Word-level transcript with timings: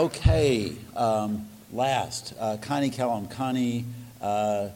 Okay, 0.00 0.72
um, 0.96 1.46
last, 1.70 2.32
uh, 2.40 2.56
Connie 2.62 2.90
Celum. 2.90 3.30
Connie, 3.30 3.84
uh, 4.22 4.70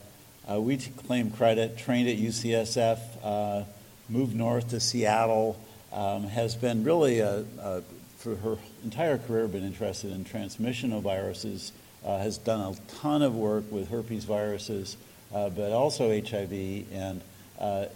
uh, 0.46 0.60
we 0.60 0.76
claim 0.76 1.30
credit, 1.30 1.78
trained 1.78 2.10
at 2.10 2.18
UCSF, 2.18 2.98
uh, 3.22 3.64
moved 4.10 4.36
north 4.36 4.68
to 4.68 4.80
Seattle, 4.80 5.58
um, 5.94 6.24
has 6.24 6.54
been 6.54 6.84
really, 6.84 7.20
a, 7.20 7.42
a, 7.58 7.80
for 8.18 8.36
her 8.36 8.58
entire 8.82 9.16
career, 9.16 9.48
been 9.48 9.64
interested 9.64 10.12
in 10.12 10.24
transmission 10.24 10.92
of 10.92 11.04
viruses, 11.04 11.72
uh, 12.04 12.18
has 12.18 12.36
done 12.36 12.60
a 12.60 12.92
ton 12.96 13.22
of 13.22 13.34
work 13.34 13.64
with 13.72 13.88
herpes 13.88 14.24
viruses, 14.24 14.98
uh, 15.34 15.48
but 15.48 15.72
also 15.72 16.10
HIV, 16.10 16.52
and 16.92 17.22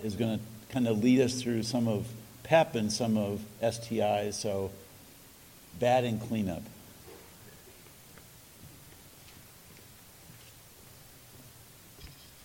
is 0.03 0.15
going 0.15 0.39
to 0.39 0.45
kind 0.73 0.89
of 0.89 1.05
lead 1.05 1.21
us 1.21 1.43
through 1.43 1.63
some 1.65 1.89
of 1.89 2.09
PEP 2.45 2.75
and 2.75 2.91
some 2.91 3.19
of 3.19 3.43
STIs, 3.61 4.33
so 4.33 4.71
batting 5.79 6.19
cleanup. 6.21 6.63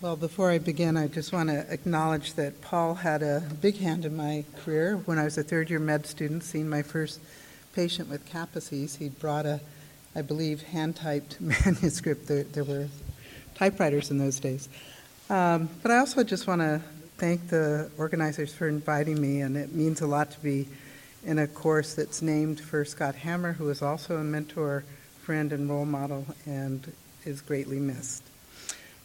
Well, 0.00 0.16
before 0.16 0.50
I 0.50 0.58
begin, 0.58 0.96
I 0.96 1.06
just 1.06 1.32
want 1.32 1.48
to 1.50 1.72
acknowledge 1.72 2.34
that 2.34 2.60
Paul 2.60 2.94
had 2.94 3.22
a 3.22 3.42
big 3.62 3.78
hand 3.78 4.04
in 4.04 4.16
my 4.16 4.44
career. 4.56 4.96
When 4.96 5.18
I 5.18 5.24
was 5.24 5.38
a 5.38 5.44
third 5.44 5.70
year 5.70 5.78
med 5.78 6.04
student, 6.04 6.42
seeing 6.42 6.68
my 6.68 6.82
first 6.82 7.20
patient 7.74 8.10
with 8.10 8.28
Kaposi's, 8.28 8.96
he 8.96 9.08
brought 9.08 9.46
a, 9.46 9.60
I 10.14 10.22
believe, 10.22 10.62
hand 10.62 10.96
typed 10.96 11.40
manuscript. 11.64 12.26
There, 12.26 12.42
there, 12.42 12.64
were 12.64 12.88
typewriters 13.54 14.10
in 14.10 14.18
those 14.18 14.40
days. 14.40 14.68
Um, 15.30 15.70
but 15.80 15.92
I 15.92 15.98
also 15.98 16.24
just 16.24 16.48
want 16.48 16.60
to 16.60 16.82
thank 17.16 17.48
the 17.48 17.88
organizers 17.96 18.52
for 18.52 18.68
inviting 18.68 19.20
me, 19.20 19.42
and 19.42 19.56
it 19.56 19.74
means 19.74 20.00
a 20.00 20.08
lot 20.08 20.32
to 20.32 20.40
be 20.40 20.66
in 21.24 21.38
a 21.38 21.46
course 21.46 21.94
that's 21.94 22.20
named 22.20 22.60
for 22.60 22.84
Scott 22.84 23.14
Hammer, 23.14 23.52
who 23.52 23.70
is 23.70 23.80
also 23.80 24.16
a 24.16 24.24
mentor, 24.24 24.84
friend, 25.22 25.52
and 25.52 25.70
role 25.70 25.86
model, 25.86 26.26
and 26.46 26.92
is 27.24 27.40
greatly 27.40 27.78
missed. 27.78 28.24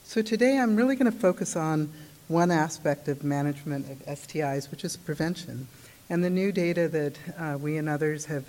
So 0.09 0.23
today 0.23 0.57
I'm 0.57 0.75
really 0.75 0.95
going 0.95 1.11
to 1.11 1.15
focus 1.15 1.55
on 1.55 1.87
one 2.29 2.49
aspect 2.49 3.07
of 3.07 3.23
management 3.23 3.87
of 3.91 3.99
STIs, 4.07 4.71
which 4.71 4.83
is 4.83 4.97
prevention, 4.97 5.67
and 6.09 6.23
the 6.23 6.31
new 6.31 6.51
data 6.51 6.87
that 6.87 7.19
uh, 7.37 7.59
we 7.59 7.77
and 7.77 7.87
others 7.87 8.25
have 8.25 8.43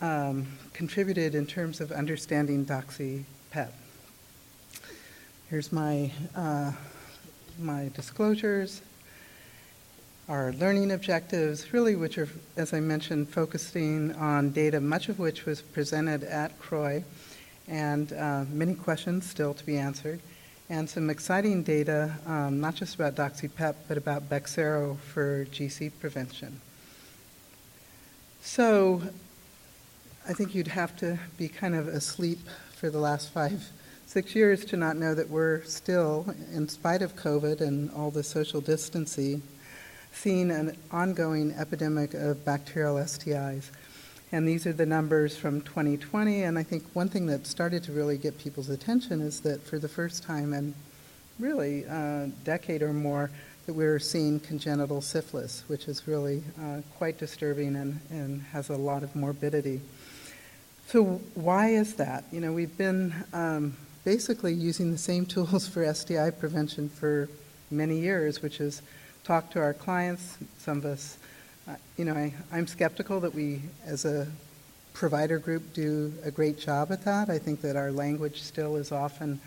um, 0.00 0.46
contributed 0.74 1.34
in 1.34 1.44
terms 1.44 1.80
of 1.80 1.90
understanding 1.90 2.64
doxy-PEP. 2.64 3.72
Here's 5.50 5.72
my 5.72 6.12
uh, 6.36 6.70
my 7.58 7.90
disclosures, 7.92 8.80
our 10.28 10.52
learning 10.52 10.92
objectives, 10.92 11.72
really 11.72 11.96
which 11.96 12.16
are, 12.16 12.28
as 12.56 12.72
I 12.72 12.78
mentioned, 12.78 13.28
focusing 13.28 14.14
on 14.14 14.52
data, 14.52 14.80
much 14.80 15.08
of 15.08 15.18
which 15.18 15.46
was 15.46 15.62
presented 15.62 16.22
at 16.22 16.56
CROI, 16.60 17.02
and 17.66 18.12
uh, 18.12 18.44
many 18.52 18.76
questions 18.76 19.28
still 19.28 19.52
to 19.52 19.66
be 19.66 19.76
answered, 19.76 20.20
and 20.68 20.88
some 20.88 21.10
exciting 21.10 21.62
data, 21.62 22.16
um, 22.26 22.60
not 22.60 22.74
just 22.74 22.94
about 22.94 23.14
doxy-PEP, 23.14 23.76
but 23.88 23.96
about 23.96 24.28
Bexsero 24.28 24.98
for 24.98 25.44
GC 25.46 25.92
prevention. 26.00 26.60
So 28.42 29.02
I 30.28 30.32
think 30.32 30.54
you'd 30.54 30.68
have 30.68 30.96
to 30.98 31.18
be 31.38 31.48
kind 31.48 31.74
of 31.74 31.88
asleep 31.88 32.40
for 32.74 32.90
the 32.90 32.98
last 32.98 33.32
five 33.32 33.70
six 34.06 34.34
years 34.34 34.64
to 34.64 34.76
not 34.76 34.96
know 34.96 35.14
that 35.14 35.28
we're 35.28 35.62
still, 35.64 36.34
in 36.54 36.68
spite 36.68 37.02
of 37.02 37.16
COVID 37.16 37.60
and 37.60 37.90
all 37.90 38.10
the 38.10 38.22
social 38.22 38.60
distancing, 38.60 39.42
seeing 40.12 40.50
an 40.50 40.76
ongoing 40.90 41.52
epidemic 41.52 42.14
of 42.14 42.44
bacterial 42.44 42.96
STIs. 42.96 43.64
And 44.32 44.46
these 44.46 44.66
are 44.66 44.72
the 44.72 44.86
numbers 44.86 45.36
from 45.36 45.60
2020. 45.60 46.42
And 46.42 46.58
I 46.58 46.62
think 46.62 46.84
one 46.94 47.08
thing 47.08 47.26
that 47.26 47.46
started 47.46 47.84
to 47.84 47.92
really 47.92 48.18
get 48.18 48.38
people's 48.38 48.68
attention 48.68 49.20
is 49.20 49.40
that 49.40 49.62
for 49.62 49.78
the 49.78 49.88
first 49.88 50.22
time 50.22 50.52
in 50.52 50.74
really 51.38 51.84
a 51.84 52.30
decade 52.44 52.82
or 52.82 52.92
more, 52.92 53.30
that 53.66 53.74
we're 53.74 53.98
seeing 53.98 54.38
congenital 54.40 55.00
syphilis, 55.00 55.64
which 55.66 55.88
is 55.88 56.06
really 56.06 56.42
uh, 56.60 56.80
quite 56.98 57.18
disturbing 57.18 57.74
and, 57.74 58.00
and 58.10 58.42
has 58.52 58.68
a 58.68 58.76
lot 58.76 59.02
of 59.02 59.14
morbidity. 59.16 59.80
So 60.86 61.20
why 61.34 61.70
is 61.70 61.94
that? 61.94 62.24
You 62.30 62.40
know, 62.40 62.52
we've 62.52 62.76
been 62.78 63.12
um, 63.32 63.76
basically 64.04 64.54
using 64.54 64.92
the 64.92 64.98
same 64.98 65.26
tools 65.26 65.66
for 65.68 65.92
STI 65.92 66.30
prevention 66.30 66.88
for 66.88 67.28
many 67.70 67.98
years, 67.98 68.40
which 68.40 68.60
is 68.60 68.82
talk 69.24 69.50
to 69.50 69.60
our 69.60 69.74
clients. 69.74 70.38
Some 70.58 70.78
of 70.78 70.84
us, 70.84 71.18
uh, 71.20 71.26
you 71.96 72.04
know, 72.04 72.14
I, 72.14 72.34
I'm 72.52 72.66
skeptical 72.66 73.20
that 73.20 73.34
we, 73.34 73.62
as 73.84 74.04
a 74.04 74.26
provider 74.92 75.38
group, 75.38 75.74
do 75.74 76.12
a 76.24 76.30
great 76.30 76.58
job 76.58 76.92
at 76.92 77.04
that. 77.04 77.28
I 77.28 77.38
think 77.38 77.60
that 77.62 77.76
our 77.76 77.90
language 77.90 78.42
still 78.42 78.76
is 78.76 78.92
often 78.92 79.40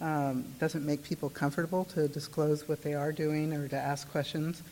um, 0.00 0.44
doesn't 0.58 0.84
make 0.84 1.02
people 1.02 1.30
comfortable 1.30 1.84
to 1.86 2.08
disclose 2.08 2.68
what 2.68 2.82
they 2.82 2.94
are 2.94 3.12
doing 3.12 3.52
or 3.52 3.68
to 3.68 3.76
ask 3.76 4.10
questions. 4.10 4.62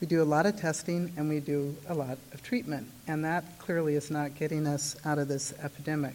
We 0.00 0.06
do 0.08 0.22
a 0.22 0.24
lot 0.24 0.46
of 0.46 0.56
testing 0.56 1.12
and 1.16 1.28
we 1.28 1.38
do 1.38 1.76
a 1.88 1.94
lot 1.94 2.18
of 2.32 2.42
treatment, 2.42 2.88
and 3.06 3.24
that 3.24 3.44
clearly 3.58 3.94
is 3.94 4.10
not 4.10 4.34
getting 4.34 4.66
us 4.66 4.96
out 5.04 5.18
of 5.18 5.28
this 5.28 5.54
epidemic. 5.62 6.14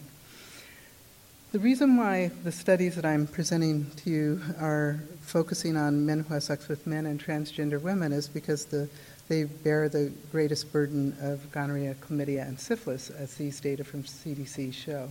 The 1.52 1.58
reason 1.58 1.96
why 1.96 2.30
the 2.44 2.52
studies 2.52 2.96
that 2.96 3.06
I'm 3.06 3.26
presenting 3.26 3.90
to 4.04 4.10
you 4.10 4.42
are 4.60 5.00
focusing 5.22 5.78
on 5.78 6.04
men 6.04 6.20
who 6.20 6.34
have 6.34 6.42
sex 6.42 6.68
with 6.68 6.86
men 6.86 7.06
and 7.06 7.18
transgender 7.18 7.80
women 7.80 8.12
is 8.12 8.28
because 8.28 8.66
the, 8.66 8.90
they 9.28 9.44
bear 9.44 9.88
the 9.88 10.12
greatest 10.32 10.72
burden 10.72 11.16
of 11.20 11.50
gonorrhea, 11.52 11.94
chlamydia, 11.96 12.46
and 12.46 12.58
syphilis, 12.58 13.10
as 13.10 13.34
these 13.34 13.60
data 13.60 13.84
from 13.84 14.02
CDC 14.02 14.72
show. 14.72 15.08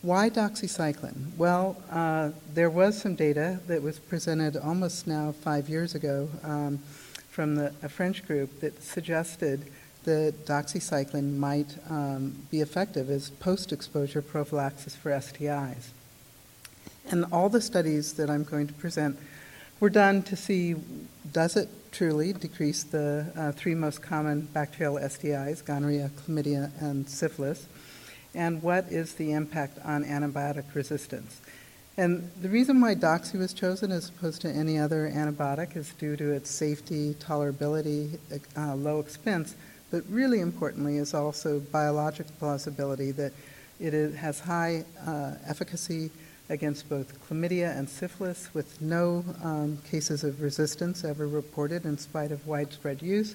Why 0.00 0.30
doxycycline? 0.30 1.36
Well, 1.36 1.76
uh, 1.90 2.30
there 2.54 2.70
was 2.70 3.00
some 3.00 3.16
data 3.16 3.58
that 3.66 3.82
was 3.82 3.98
presented 3.98 4.56
almost 4.56 5.08
now 5.08 5.32
five 5.32 5.68
years 5.68 5.96
ago 5.96 6.28
um, 6.44 6.78
from 7.30 7.56
the, 7.56 7.74
a 7.82 7.88
French 7.88 8.24
group 8.24 8.60
that 8.60 8.80
suggested 8.80 9.64
that 10.04 10.46
doxycycline 10.46 11.36
might 11.36 11.76
um, 11.90 12.36
be 12.48 12.60
effective 12.60 13.10
as 13.10 13.30
post 13.30 13.72
exposure 13.72 14.22
prophylaxis 14.22 14.94
for 14.94 15.10
STIs. 15.10 15.88
And 17.10 17.24
all 17.32 17.48
the 17.48 17.60
studies 17.60 18.12
that 18.14 18.30
I'm 18.30 18.44
going 18.44 18.68
to 18.68 18.74
present 18.74 19.18
were 19.80 19.90
done 19.90 20.22
to 20.24 20.36
see 20.36 20.76
does 21.32 21.56
it 21.56 21.68
truly 21.98 22.32
decrease 22.32 22.84
the 22.84 23.26
uh, 23.36 23.50
three 23.50 23.74
most 23.74 24.00
common 24.00 24.42
bacterial 24.52 24.94
STIs, 24.94 25.64
gonorrhea, 25.64 26.08
chlamydia, 26.16 26.70
and 26.80 27.08
syphilis, 27.08 27.66
and 28.36 28.62
what 28.62 28.84
is 28.88 29.14
the 29.14 29.32
impact 29.32 29.80
on 29.84 30.04
antibiotic 30.04 30.62
resistance. 30.74 31.40
And 31.96 32.30
the 32.40 32.48
reason 32.48 32.80
why 32.80 32.94
doxy 32.94 33.36
was 33.36 33.52
chosen 33.52 33.90
as 33.90 34.10
opposed 34.10 34.42
to 34.42 34.48
any 34.48 34.78
other 34.78 35.10
antibiotic 35.12 35.76
is 35.76 35.92
due 35.94 36.16
to 36.18 36.30
its 36.30 36.50
safety, 36.50 37.14
tolerability, 37.14 38.16
uh, 38.56 38.76
low 38.76 39.00
expense, 39.00 39.56
but 39.90 40.04
really 40.08 40.38
importantly 40.38 40.98
is 40.98 41.14
also 41.14 41.58
biologic 41.58 42.28
plausibility 42.38 43.10
that 43.10 43.32
it 43.80 44.14
has 44.14 44.38
high 44.38 44.84
uh, 45.04 45.32
efficacy 45.48 46.12
against 46.50 46.88
both 46.88 47.18
chlamydia 47.28 47.76
and 47.76 47.88
syphilis 47.88 48.48
with 48.54 48.80
no 48.80 49.24
um, 49.42 49.78
cases 49.90 50.24
of 50.24 50.40
resistance 50.40 51.04
ever 51.04 51.26
reported 51.26 51.84
in 51.84 51.98
spite 51.98 52.32
of 52.32 52.46
widespread 52.46 53.02
use, 53.02 53.34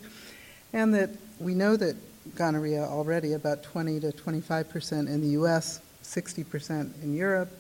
and 0.73 0.93
that 0.93 1.09
we 1.39 1.53
know 1.53 1.75
that 1.75 1.95
gonorrhea 2.35 2.83
already 2.83 3.33
about 3.33 3.63
20 3.63 3.99
to 3.99 4.11
25 4.11 4.69
percent 4.69 5.09
in 5.09 5.21
the 5.21 5.29
U.S., 5.29 5.81
60 6.01 6.43
percent 6.43 6.95
in 7.01 7.15
Europe, 7.15 7.51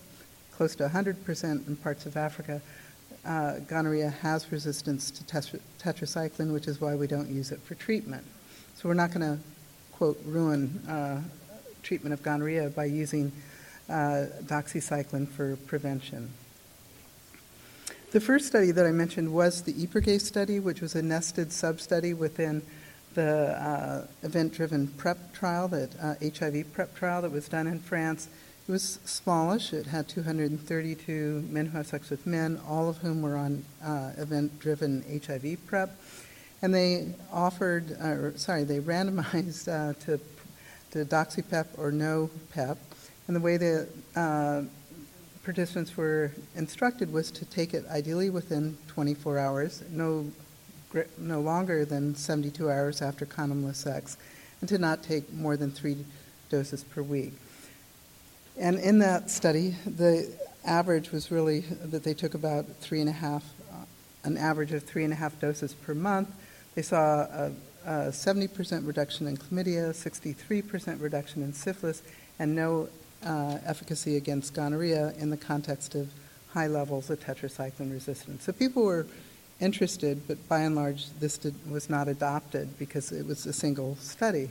close 0.51 0.75
to 0.75 0.83
100 0.83 1.23
percent 1.25 1.67
in 1.67 1.75
parts 1.75 2.05
of 2.05 2.17
Africa. 2.17 2.61
Uh, 3.25 3.59
gonorrhea 3.59 4.09
has 4.09 4.51
resistance 4.51 5.09
to 5.11 5.23
tetracycline, 5.23 6.51
which 6.51 6.67
is 6.67 6.81
why 6.81 6.93
we 6.93 7.07
don't 7.07 7.29
use 7.29 7.51
it 7.51 7.59
for 7.61 7.75
treatment. 7.75 8.25
So 8.75 8.89
we're 8.89 8.95
not 8.95 9.13
going 9.13 9.21
to, 9.21 9.39
quote, 9.93 10.19
ruin 10.25 10.85
uh, 10.89 11.21
treatment 11.83 12.13
of 12.13 12.21
gonorrhea 12.21 12.69
by 12.69 12.85
using 12.85 13.31
uh, 13.89 14.25
doxycycline 14.43 15.27
for 15.27 15.55
prevention. 15.67 16.31
The 18.11 18.19
first 18.19 18.45
study 18.47 18.71
that 18.71 18.85
I 18.85 18.91
mentioned 18.91 19.33
was 19.33 19.63
the 19.63 19.73
IPERGAY 19.73 20.21
study, 20.21 20.59
which 20.59 20.81
was 20.81 20.95
a 20.95 21.01
nested 21.01 21.51
sub-study 21.51 22.13
within 22.13 22.61
the 23.15 23.59
uh, 23.59 24.07
event-driven 24.21 24.87
PrEP 24.87 25.33
trial, 25.33 25.67
that 25.69 25.95
uh, 25.99 26.15
HIV 26.21 26.73
PrEP 26.73 26.95
trial 26.95 27.21
that 27.23 27.31
was 27.31 27.47
done 27.47 27.67
in 27.67 27.79
France. 27.79 28.27
It 28.67 28.71
was 28.71 28.99
smallish. 29.05 29.73
It 29.73 29.87
had 29.87 30.07
232 30.07 31.47
men 31.49 31.67
who 31.67 31.77
have 31.77 31.87
sex 31.87 32.09
with 32.09 32.25
men, 32.25 32.59
all 32.67 32.87
of 32.89 32.97
whom 32.97 33.21
were 33.21 33.35
on 33.35 33.65
uh, 33.83 34.11
event-driven 34.17 35.03
HIV 35.25 35.65
PrEP 35.67 35.89
and 36.63 36.73
they 36.73 37.13
offered, 37.31 37.91
uh, 37.99 38.35
sorry, 38.37 38.63
they 38.63 38.79
randomized 38.93 39.67
uh, 39.67 39.93
to, 40.05 40.19
to 40.91 41.05
doxy-PEP 41.05 41.67
or 41.77 41.91
no 41.91 42.31
PEP. 42.51 42.77
And 43.27 43.35
the 43.35 43.39
way 43.39 43.57
the 43.57 43.87
uh, 44.15 44.63
participants 45.43 45.95
were 45.95 46.31
instructed 46.55 47.11
was 47.11 47.31
to 47.31 47.45
take 47.45 47.73
it 47.73 47.85
ideally 47.89 48.29
within 48.29 48.77
24 48.87 49.39
hours, 49.39 49.83
no, 49.89 50.29
no 51.17 51.41
longer 51.41 51.85
than 51.85 52.15
72 52.15 52.69
hours 52.69 53.01
after 53.01 53.25
condomless 53.25 53.75
sex, 53.75 54.17
and 54.61 54.69
to 54.69 54.77
not 54.77 55.03
take 55.03 55.31
more 55.33 55.57
than 55.57 55.71
three 55.71 55.97
doses 56.49 56.83
per 56.83 57.01
week. 57.01 57.33
And 58.57 58.79
in 58.79 58.99
that 58.99 59.31
study, 59.31 59.75
the 59.85 60.29
average 60.65 61.11
was 61.11 61.31
really 61.31 61.61
that 61.61 62.03
they 62.03 62.13
took 62.13 62.33
about 62.33 62.65
three 62.79 63.01
and 63.01 63.09
a 63.09 63.13
half, 63.13 63.43
uh, 63.71 63.85
an 64.23 64.37
average 64.37 64.71
of 64.71 64.83
three 64.83 65.03
and 65.03 65.11
a 65.11 65.15
half 65.15 65.39
doses 65.39 65.73
per 65.73 65.93
month. 65.93 66.29
They 66.75 66.83
saw 66.83 67.21
a, 67.21 67.51
a 67.85 67.91
70% 68.09 68.87
reduction 68.87 69.27
in 69.27 69.37
chlamydia, 69.37 69.89
63% 69.91 71.01
reduction 71.01 71.41
in 71.41 71.53
syphilis, 71.53 72.03
and 72.39 72.55
no 72.55 72.89
uh, 73.25 73.59
efficacy 73.65 74.17
against 74.17 74.53
gonorrhea 74.53 75.13
in 75.17 75.29
the 75.29 75.37
context 75.37 75.95
of 75.95 76.09
high 76.53 76.67
levels 76.67 77.09
of 77.09 77.19
tetracycline 77.19 77.91
resistance. 77.91 78.43
So 78.43 78.51
people 78.51 78.83
were 78.83 79.07
interested, 79.59 80.27
but 80.27 80.47
by 80.47 80.59
and 80.59 80.75
large, 80.75 81.07
this 81.19 81.37
did, 81.37 81.55
was 81.69 81.89
not 81.89 82.07
adopted 82.07 82.77
because 82.77 83.11
it 83.11 83.25
was 83.25 83.45
a 83.45 83.53
single 83.53 83.95
study. 83.95 84.49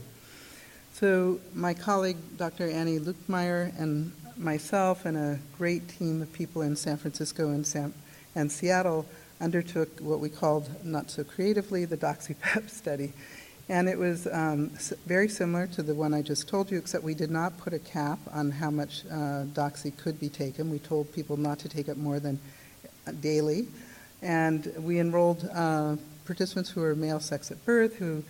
So 0.95 1.41
my 1.55 1.75
colleague, 1.75 2.17
Dr. 2.37 2.69
Annie 2.71 2.99
Luetkemeyer, 2.99 3.79
and 3.79 4.13
myself, 4.37 5.05
and 5.05 5.17
a 5.17 5.39
great 5.57 5.89
team 5.89 6.23
of 6.23 6.33
people 6.33 6.63
in 6.63 6.77
San 6.77 6.97
Francisco 6.97 7.51
and, 7.51 7.67
San, 7.67 7.93
and 8.35 8.51
Seattle 8.51 9.07
undertook 9.41 9.89
what 10.01 10.21
we 10.21 10.29
called, 10.29 10.69
not 10.85 11.11
so 11.11 11.25
creatively, 11.25 11.85
the 11.85 11.97
DoxyPEP 11.97 12.69
study. 12.71 13.13
And 13.69 13.89
it 13.89 13.99
was 13.99 14.27
um, 14.27 14.71
very 15.07 15.29
similar 15.29 15.67
to 15.69 15.83
the 15.83 15.95
one 15.95 16.13
I 16.13 16.23
just 16.23 16.49
told 16.49 16.71
you, 16.71 16.79
except 16.79 17.05
we 17.05 17.15
did 17.15 17.31
not 17.31 17.57
put 17.59 17.73
a 17.73 17.79
cap 17.79 18.19
on 18.33 18.51
how 18.51 18.71
much 18.71 19.05
uh, 19.07 19.45
doxy 19.55 19.97
could 19.97 20.19
be 20.19 20.29
taken. 20.29 20.71
We 20.71 20.79
told 20.79 21.13
people 21.13 21.37
not 21.37 21.59
to 21.61 21.69
take 21.69 21.89
it 21.89 21.97
more 21.97 22.19
than 22.21 22.41
uh, 23.07 23.13
daily. 23.21 23.69
And 24.21 24.73
we 24.79 24.99
enrolled 24.99 25.49
uh, 25.53 25.97
participants 26.25 26.71
who 26.71 26.81
were 26.81 26.95
male 26.95 27.21
sex 27.21 27.51
at 27.51 27.65
birth, 27.65 27.97
who 27.97 28.25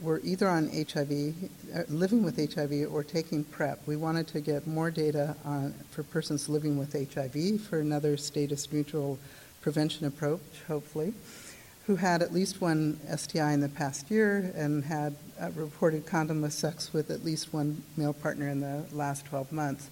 were 0.00 0.20
either 0.22 0.48
on 0.48 0.68
HIV, 0.68 1.34
uh, 1.74 1.82
living 1.88 2.22
with 2.22 2.36
HIV, 2.54 2.92
or 2.92 3.02
taking 3.02 3.44
PrEP. 3.44 3.80
We 3.86 3.96
wanted 3.96 4.28
to 4.28 4.40
get 4.40 4.66
more 4.66 4.90
data 4.90 5.36
on, 5.44 5.74
for 5.90 6.02
persons 6.04 6.48
living 6.48 6.78
with 6.78 6.92
HIV 6.92 7.60
for 7.62 7.80
another 7.80 8.16
status 8.16 8.72
neutral 8.72 9.18
prevention 9.60 10.06
approach, 10.06 10.40
hopefully, 10.66 11.14
who 11.88 11.96
had 11.96 12.20
at 12.20 12.34
least 12.34 12.60
one 12.60 13.00
STI 13.16 13.52
in 13.52 13.60
the 13.60 13.68
past 13.70 14.10
year 14.10 14.52
and 14.54 14.84
had 14.84 15.16
uh, 15.40 15.48
reported 15.54 16.04
condomless 16.04 16.52
sex 16.52 16.92
with 16.92 17.10
at 17.10 17.24
least 17.24 17.50
one 17.50 17.82
male 17.96 18.12
partner 18.12 18.46
in 18.46 18.60
the 18.60 18.84
last 18.92 19.24
12 19.24 19.50
months. 19.50 19.90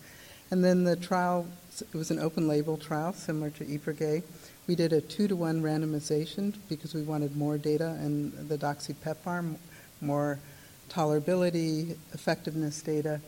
And 0.51 0.63
then 0.63 0.85
the 0.85 0.95
trial, 0.95 1.47
it 1.81 1.97
was 1.97 2.11
an 2.11 2.19
open 2.19 2.47
label 2.47 2.77
trial 2.77 3.15
similar 3.15 3.49
to 3.49 3.65
IPERGAY. 3.65 4.23
We 4.67 4.75
did 4.75 4.93
a 4.93 5.01
two 5.01 5.27
to 5.27 5.37
one 5.37 5.63
randomization 5.63 6.55
because 6.69 6.93
we 6.93 7.01
wanted 7.01 7.35
more 7.35 7.57
data 7.57 7.99
in 8.03 8.47
the 8.47 8.59
doxy-PEP 8.59 9.27
arm, 9.27 9.57
more 10.03 10.39
tolerability, 10.91 11.97
effectiveness 12.13 12.83
data. 12.83 13.23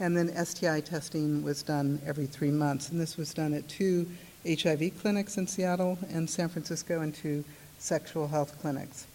And 0.00 0.16
then 0.16 0.34
STI 0.46 0.80
testing 0.80 1.42
was 1.42 1.62
done 1.62 2.00
every 2.06 2.24
three 2.24 2.50
months. 2.50 2.88
And 2.88 2.98
this 2.98 3.18
was 3.18 3.34
done 3.34 3.52
at 3.52 3.68
two 3.68 4.08
HIV 4.48 4.98
clinics 5.02 5.36
in 5.36 5.46
Seattle 5.46 5.98
and 6.08 6.28
San 6.28 6.48
Francisco 6.48 7.02
and 7.02 7.14
two 7.14 7.44
sexual 7.84 8.28
health 8.28 8.58
clinics. 8.62 9.06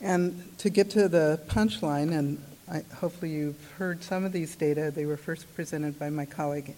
And 0.00 0.58
to 0.58 0.68
get 0.68 0.90
to 0.90 1.08
the 1.08 1.40
punchline, 1.46 2.12
and 2.12 2.42
I, 2.68 2.82
hopefully 2.96 3.30
you've 3.30 3.72
heard 3.78 4.02
some 4.02 4.24
of 4.24 4.32
these 4.32 4.56
data, 4.56 4.90
they 4.90 5.06
were 5.06 5.16
first 5.16 5.52
presented 5.54 5.98
by 6.00 6.10
my 6.10 6.26
colleague 6.26 6.74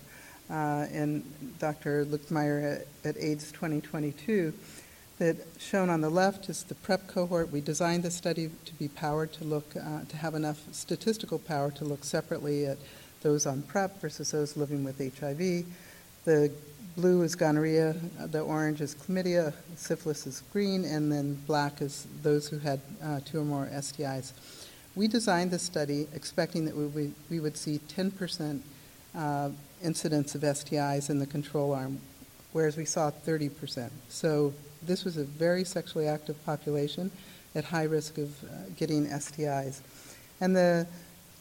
uh, 0.50 0.86
and 0.92 1.25
Dr. 1.58 2.04
Luetkemeyer 2.04 2.80
at, 2.80 3.16
at 3.16 3.22
AIDS 3.22 3.50
2022 3.52 4.52
that 5.19 5.36
shown 5.58 5.88
on 5.88 6.02
the 6.02 6.10
left 6.10 6.48
is 6.48 6.62
the 6.62 6.75
PrEP 6.75 7.08
cohort. 7.08 7.50
We 7.50 7.62
designed 7.62 8.02
the 8.02 8.10
study 8.10 8.50
to 8.66 8.75
be 8.75 8.88
powered 8.88 9.32
to 9.32 9.44
look, 9.44 9.75
uh, 9.76 10.04
to 10.08 10.16
have 10.19 10.34
enough 10.34 10.62
statistical 10.72 11.38
power 11.38 11.70
to 11.72 11.84
look 11.84 12.04
separately 12.04 12.66
at 12.66 12.76
those 13.22 13.46
on 13.46 13.62
PrEP 13.62 14.00
versus 14.00 14.30
those 14.30 14.58
living 14.58 14.84
with 14.84 14.98
HIV. 14.98 15.64
The 16.25 16.52
blue 16.99 17.23
is 17.23 17.37
gonorrhea, 17.37 17.95
the 18.27 18.41
orange 18.41 18.81
is 18.81 18.97
chlamydia, 18.97 19.53
syphilis 19.77 20.27
is 20.27 20.43
green, 20.53 20.85
and 20.85 21.12
then 21.12 21.35
black 21.47 21.81
is 21.81 22.09
those 22.25 22.49
who 22.49 22.59
had 22.59 22.81
uh, 23.00 23.21
two 23.25 23.39
or 23.39 23.45
more 23.45 23.69
STIs. 23.73 24.33
We 24.97 25.06
designed 25.06 25.53
the 25.53 25.61
study 25.61 26.09
expecting 26.12 26.65
that 26.65 26.75
we, 26.75 27.12
we 27.31 27.39
would 27.39 27.56
see 27.56 27.79
10% 27.89 28.61
uh, 29.15 29.50
incidence 29.81 30.35
of 30.35 30.41
STIs 30.41 31.09
in 31.09 31.21
the 31.21 31.27
control 31.27 31.73
arm, 31.73 32.00
whereas 32.53 32.77
we 32.77 32.85
saw 32.85 33.12
30%. 33.12 33.91
So 34.09 34.53
this 34.83 35.05
was 35.05 35.17
a 35.19 35.25
very 35.25 35.62
sexually 35.62 36.09
active 36.09 36.45
population 36.45 37.12
at 37.55 37.62
high 37.62 37.85
risk 37.85 38.19
of 38.19 38.43
uh, 38.43 38.47
getting 38.77 39.06
STIs. 39.06 39.83
And 40.41 40.56
the 40.56 40.89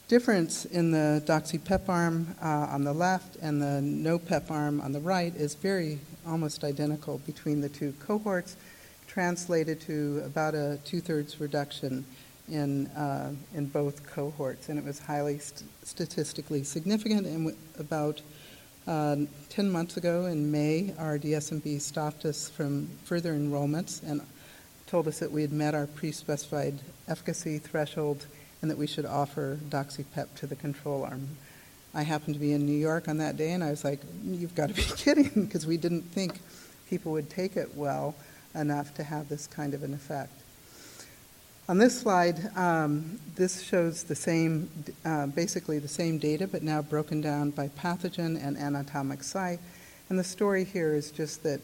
difference 0.07 0.63
in 0.65 0.91
the 0.91 1.21
doxy-PEP 1.25 1.89
arm 1.89 2.35
uh, 2.41 2.47
on 2.47 2.83
the 2.83 2.93
left 2.93 3.35
and 3.41 3.61
the 3.61 3.81
no-PEP 3.81 4.49
arm 4.49 4.79
on 4.79 4.93
the 4.93 4.99
right 4.99 5.35
is 5.35 5.55
very 5.55 5.99
almost 6.25 6.63
identical 6.63 7.17
between 7.25 7.59
the 7.59 7.67
two 7.67 7.93
cohorts, 7.99 8.55
translated 9.07 9.81
to 9.81 10.21
about 10.25 10.55
a 10.55 10.79
two-thirds 10.85 11.41
reduction 11.41 12.05
in, 12.49 12.87
uh, 12.87 13.33
in 13.53 13.65
both 13.65 14.05
cohorts. 14.07 14.69
And 14.69 14.79
it 14.79 14.85
was 14.85 14.99
highly 14.99 15.39
st- 15.39 15.69
statistically 15.83 16.63
significant. 16.63 17.25
And 17.27 17.47
w- 17.47 17.57
about 17.77 18.21
uh, 18.87 19.17
10 19.49 19.69
months 19.69 19.97
ago 19.97 20.25
in 20.25 20.49
May, 20.49 20.93
our 20.97 21.17
DSMB 21.17 21.81
stopped 21.81 22.23
us 22.23 22.49
from 22.49 22.87
further 23.03 23.33
enrollments 23.33 24.01
and 24.03 24.21
told 24.85 25.09
us 25.09 25.19
that 25.19 25.31
we 25.31 25.41
had 25.41 25.51
met 25.51 25.75
our 25.75 25.87
pre-specified 25.87 26.79
efficacy 27.09 27.57
threshold 27.57 28.25
and 28.61 28.71
that 28.71 28.77
we 28.77 28.87
should 28.87 29.05
offer 29.05 29.59
doxy-PEP 29.69 30.35
to 30.35 30.47
the 30.47 30.55
control 30.55 31.03
arm. 31.03 31.29
I 31.93 32.03
happened 32.03 32.35
to 32.35 32.39
be 32.39 32.53
in 32.53 32.65
New 32.65 32.77
York 32.77 33.07
on 33.07 33.17
that 33.17 33.37
day, 33.37 33.51
and 33.51 33.63
I 33.63 33.71
was 33.71 33.83
like, 33.83 33.99
"You've 34.23 34.55
got 34.55 34.67
to 34.69 34.75
be 34.75 34.81
kidding!" 34.97 35.45
because 35.45 35.65
we 35.65 35.77
didn't 35.77 36.03
think 36.03 36.39
people 36.89 37.11
would 37.13 37.29
take 37.29 37.55
it 37.57 37.75
well 37.75 38.15
enough 38.55 38.93
to 38.95 39.03
have 39.03 39.29
this 39.29 39.47
kind 39.47 39.73
of 39.73 39.83
an 39.83 39.93
effect. 39.93 40.33
On 41.69 41.77
this 41.77 41.99
slide, 41.99 42.55
um, 42.55 43.19
this 43.35 43.61
shows 43.61 44.03
the 44.03 44.15
same, 44.15 44.69
uh, 45.03 45.27
basically 45.27 45.79
the 45.79 45.87
same 45.89 46.17
data, 46.17 46.47
but 46.47 46.63
now 46.63 46.81
broken 46.81 47.19
down 47.19 47.49
by 47.49 47.67
pathogen 47.67 48.41
and 48.41 48.57
anatomic 48.57 49.21
site. 49.21 49.59
And 50.09 50.17
the 50.17 50.23
story 50.23 50.63
here 50.63 50.95
is 50.95 51.11
just 51.11 51.43
that, 51.43 51.59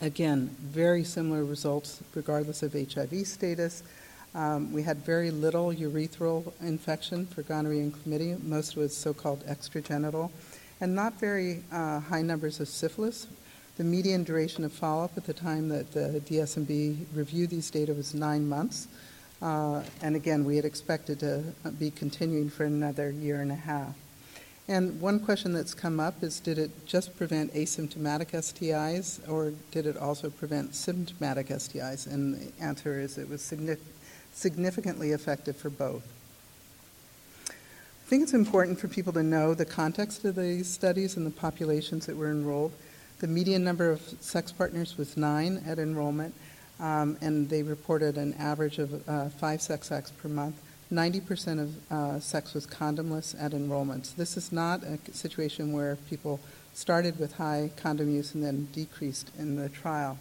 again, 0.00 0.56
very 0.60 1.04
similar 1.04 1.44
results 1.44 2.02
regardless 2.12 2.64
of 2.64 2.72
HIV 2.72 3.24
status. 3.28 3.84
Um, 4.34 4.72
we 4.72 4.82
had 4.82 4.98
very 4.98 5.30
little 5.30 5.72
urethral 5.72 6.52
infection 6.60 7.26
for 7.26 7.42
gonorrhea 7.42 7.82
and 7.82 7.94
chlamydia. 7.94 8.42
Most 8.42 8.74
was 8.74 8.96
so-called 8.96 9.46
extragenital, 9.46 10.30
and 10.80 10.94
not 10.94 11.20
very 11.20 11.62
uh, 11.70 12.00
high 12.00 12.22
numbers 12.22 12.58
of 12.58 12.68
syphilis. 12.68 13.28
The 13.76 13.84
median 13.84 14.24
duration 14.24 14.64
of 14.64 14.72
follow-up 14.72 15.16
at 15.16 15.24
the 15.24 15.32
time 15.32 15.68
that 15.68 15.92
the 15.92 16.20
DSMB 16.28 17.06
reviewed 17.14 17.50
these 17.50 17.70
data 17.70 17.92
was 17.92 18.12
nine 18.14 18.48
months. 18.48 18.88
Uh, 19.40 19.82
and 20.02 20.16
again, 20.16 20.44
we 20.44 20.56
had 20.56 20.64
expected 20.64 21.20
to 21.20 21.44
be 21.78 21.90
continuing 21.90 22.48
for 22.48 22.64
another 22.64 23.10
year 23.10 23.40
and 23.40 23.52
a 23.52 23.56
half. 23.56 23.94
And 24.66 24.98
one 25.00 25.20
question 25.20 25.52
that's 25.52 25.74
come 25.74 26.00
up 26.00 26.22
is 26.22 26.40
did 26.40 26.58
it 26.58 26.86
just 26.86 27.16
prevent 27.18 27.52
asymptomatic 27.52 28.30
STIs 28.30 29.20
or 29.28 29.52
did 29.70 29.86
it 29.86 29.98
also 29.98 30.30
prevent 30.30 30.74
symptomatic 30.74 31.48
STIs? 31.48 32.06
And 32.06 32.34
the 32.34 32.62
answer 32.62 32.98
is 32.98 33.18
it 33.18 33.28
was 33.28 33.42
significantly 34.34 35.12
effective 35.12 35.56
for 35.56 35.70
both. 35.70 36.02
I 37.48 38.06
think 38.06 38.22
it's 38.22 38.34
important 38.34 38.78
for 38.78 38.88
people 38.88 39.14
to 39.14 39.22
know 39.22 39.54
the 39.54 39.64
context 39.64 40.24
of 40.24 40.36
these 40.36 40.68
studies 40.68 41.16
and 41.16 41.26
the 41.26 41.30
populations 41.30 42.04
that 42.06 42.16
were 42.16 42.30
enrolled. 42.30 42.72
The 43.20 43.26
median 43.26 43.64
number 43.64 43.90
of 43.90 44.02
sex 44.20 44.52
partners 44.52 44.98
was 44.98 45.16
nine 45.16 45.62
at 45.66 45.78
enrollment, 45.78 46.34
um, 46.80 47.16
and 47.22 47.48
they 47.48 47.62
reported 47.62 48.18
an 48.18 48.34
average 48.34 48.78
of 48.78 49.08
uh, 49.08 49.30
five 49.30 49.62
sex 49.62 49.90
acts 49.90 50.10
per 50.10 50.28
month. 50.28 50.60
90% 50.92 51.62
of 51.62 51.92
uh, 51.92 52.20
sex 52.20 52.52
was 52.52 52.66
condomless 52.66 53.34
at 53.42 53.52
enrollments. 53.52 54.14
This 54.14 54.36
is 54.36 54.52
not 54.52 54.82
a 54.82 54.98
situation 55.12 55.72
where 55.72 55.96
people 56.10 56.40
started 56.74 57.18
with 57.18 57.32
high 57.34 57.70
condom 57.76 58.14
use 58.14 58.34
and 58.34 58.44
then 58.44 58.68
decreased 58.72 59.30
in 59.38 59.56
the 59.56 59.68
trial. 59.68 60.18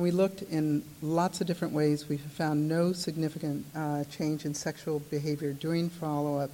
And 0.00 0.04
we 0.06 0.12
looked 0.12 0.40
in 0.40 0.82
lots 1.02 1.42
of 1.42 1.46
different 1.46 1.74
ways. 1.74 2.08
We 2.08 2.16
found 2.16 2.66
no 2.66 2.94
significant 2.94 3.66
uh, 3.76 4.04
change 4.04 4.46
in 4.46 4.54
sexual 4.54 5.00
behavior 5.10 5.52
during 5.52 5.90
follow-up, 5.90 6.50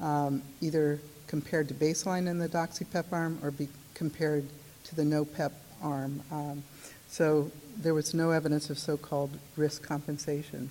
um, 0.00 0.42
either 0.60 0.98
compared 1.28 1.68
to 1.68 1.74
baseline 1.74 2.26
in 2.26 2.40
the 2.40 2.48
doxy-PEP 2.48 3.12
arm 3.12 3.38
or 3.44 3.52
be 3.52 3.68
compared 3.94 4.44
to 4.82 4.96
the 4.96 5.04
no-PEP 5.04 5.52
arm. 5.80 6.20
Um, 6.32 6.64
so 7.08 7.52
there 7.76 7.94
was 7.94 8.12
no 8.12 8.32
evidence 8.32 8.70
of 8.70 8.78
so-called 8.80 9.38
risk 9.56 9.84
compensation. 9.84 10.68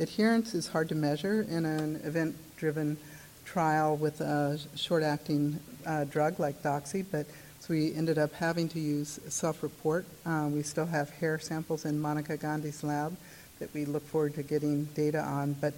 Adherence 0.00 0.54
is 0.54 0.66
hard 0.66 0.88
to 0.88 0.96
measure 0.96 1.42
in 1.42 1.64
an 1.64 2.00
event-driven 2.02 2.96
trial 3.44 3.96
with 3.96 4.20
a 4.20 4.58
short-acting 4.74 5.60
uh, 5.86 6.02
drug 6.02 6.40
like 6.40 6.64
doxy, 6.64 7.04
but 7.08 7.26
so 7.60 7.74
we 7.74 7.94
ended 7.94 8.18
up 8.18 8.32
having 8.32 8.68
to 8.70 8.80
use 8.80 9.20
self-report. 9.28 10.04
Uh, 10.26 10.48
we 10.50 10.62
still 10.62 10.86
have 10.86 11.10
hair 11.10 11.38
samples 11.38 11.84
in 11.84 12.00
Monica 12.00 12.36
Gandhi's 12.36 12.82
lab 12.82 13.16
that 13.60 13.72
we 13.72 13.84
look 13.84 14.04
forward 14.06 14.34
to 14.34 14.42
getting 14.42 14.86
data 14.86 15.20
on, 15.20 15.52
but 15.60 15.74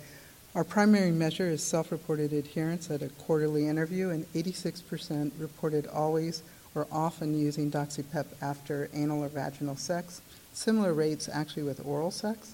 Our 0.54 0.64
primary 0.64 1.12
measure 1.12 1.48
is 1.48 1.62
self-reported 1.62 2.34
adherence 2.34 2.90
at 2.90 3.00
a 3.00 3.08
quarterly 3.08 3.68
interview, 3.68 4.10
and 4.10 4.30
86% 4.34 5.32
reported 5.38 5.86
always 5.86 6.42
or 6.74 6.86
often 6.92 7.38
using 7.38 7.70
doxypep 7.70 8.26
after 8.42 8.90
anal 8.92 9.24
or 9.24 9.28
vaginal 9.28 9.76
sex. 9.76 10.20
Similar 10.52 10.92
rates 10.92 11.26
actually 11.32 11.62
with 11.62 11.86
oral 11.86 12.10
sex. 12.10 12.52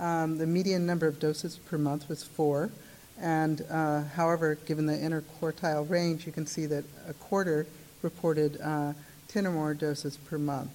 Um, 0.00 0.38
the 0.38 0.46
median 0.46 0.86
number 0.86 1.06
of 1.06 1.20
doses 1.20 1.56
per 1.56 1.78
month 1.78 2.08
was 2.08 2.24
four, 2.24 2.72
and 3.20 3.64
uh, 3.70 4.02
however, 4.16 4.56
given 4.66 4.86
the 4.86 4.94
interquartile 4.94 5.88
range, 5.88 6.26
you 6.26 6.32
can 6.32 6.48
see 6.48 6.66
that 6.66 6.84
a 7.06 7.12
quarter 7.14 7.64
reported 8.02 8.60
uh, 8.60 8.92
10 9.28 9.46
or 9.46 9.52
more 9.52 9.74
doses 9.74 10.16
per 10.16 10.38
month. 10.38 10.70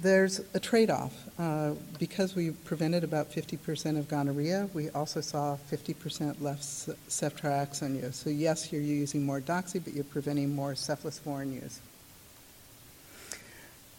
There's 0.00 0.40
a 0.54 0.60
trade 0.60 0.90
off. 0.90 1.14
Uh, 1.38 1.72
because 1.98 2.36
we 2.36 2.50
prevented 2.50 3.02
about 3.02 3.32
50% 3.32 3.98
of 3.98 4.08
gonorrhea, 4.08 4.68
we 4.72 4.88
also 4.90 5.20
saw 5.20 5.56
50% 5.70 6.40
less 6.40 6.88
ceftriaxone 7.08 8.02
use. 8.02 8.16
So, 8.16 8.30
yes, 8.30 8.72
you're 8.72 8.82
using 8.82 9.24
more 9.24 9.40
doxy, 9.40 9.82
but 9.82 9.94
you're 9.94 10.04
preventing 10.04 10.54
more 10.54 10.74
cephalosporin 10.74 11.52
use. 11.52 11.80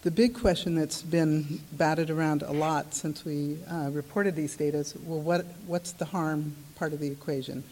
The 0.03 0.12
big 0.12 0.36
question 0.36 0.75
that's 0.75 1.01
been 1.01 1.62
batted 1.74 2.10
around 2.10 2.44
a 2.44 2.51
lot 2.51 2.94
since 2.94 3.25
we 3.25 3.58
uh, 3.70 3.89
reported 3.91 4.36
these 4.36 4.55
data 4.55 4.77
is 4.77 4.96
well, 5.03 5.20
what, 5.20 5.46
what's 5.65 5.94
the 5.94 6.05
harm 6.05 6.55
part 6.75 6.94
of 6.94 7.00
the 7.00 7.08
equation, 7.08 7.63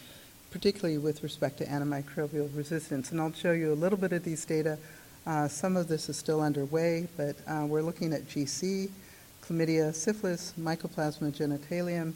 particularly 0.54 0.98
with 0.98 1.22
respect 1.24 1.58
to 1.58 1.66
antimicrobial 1.66 2.56
resistance? 2.56 3.12
And 3.12 3.20
I'll 3.20 3.34
show 3.34 3.52
you 3.52 3.74
a 3.74 3.76
little 3.76 3.98
bit 3.98 4.14
of 4.14 4.24
these 4.24 4.46
data 4.46 4.78
uh, 5.26 5.48
some 5.48 5.78
of 5.78 5.88
this 5.88 6.10
is 6.10 6.18
still 6.18 6.42
underway, 6.42 7.08
but 7.16 7.38
uh, 7.48 7.66
we're 7.66 7.82
looking 7.82 8.12
at 8.12 8.28
GC, 8.28 8.90
chlamydia, 9.42 9.96
syphilis, 9.96 10.54
mycoplasma 10.60 11.32
genitalium, 11.32 12.14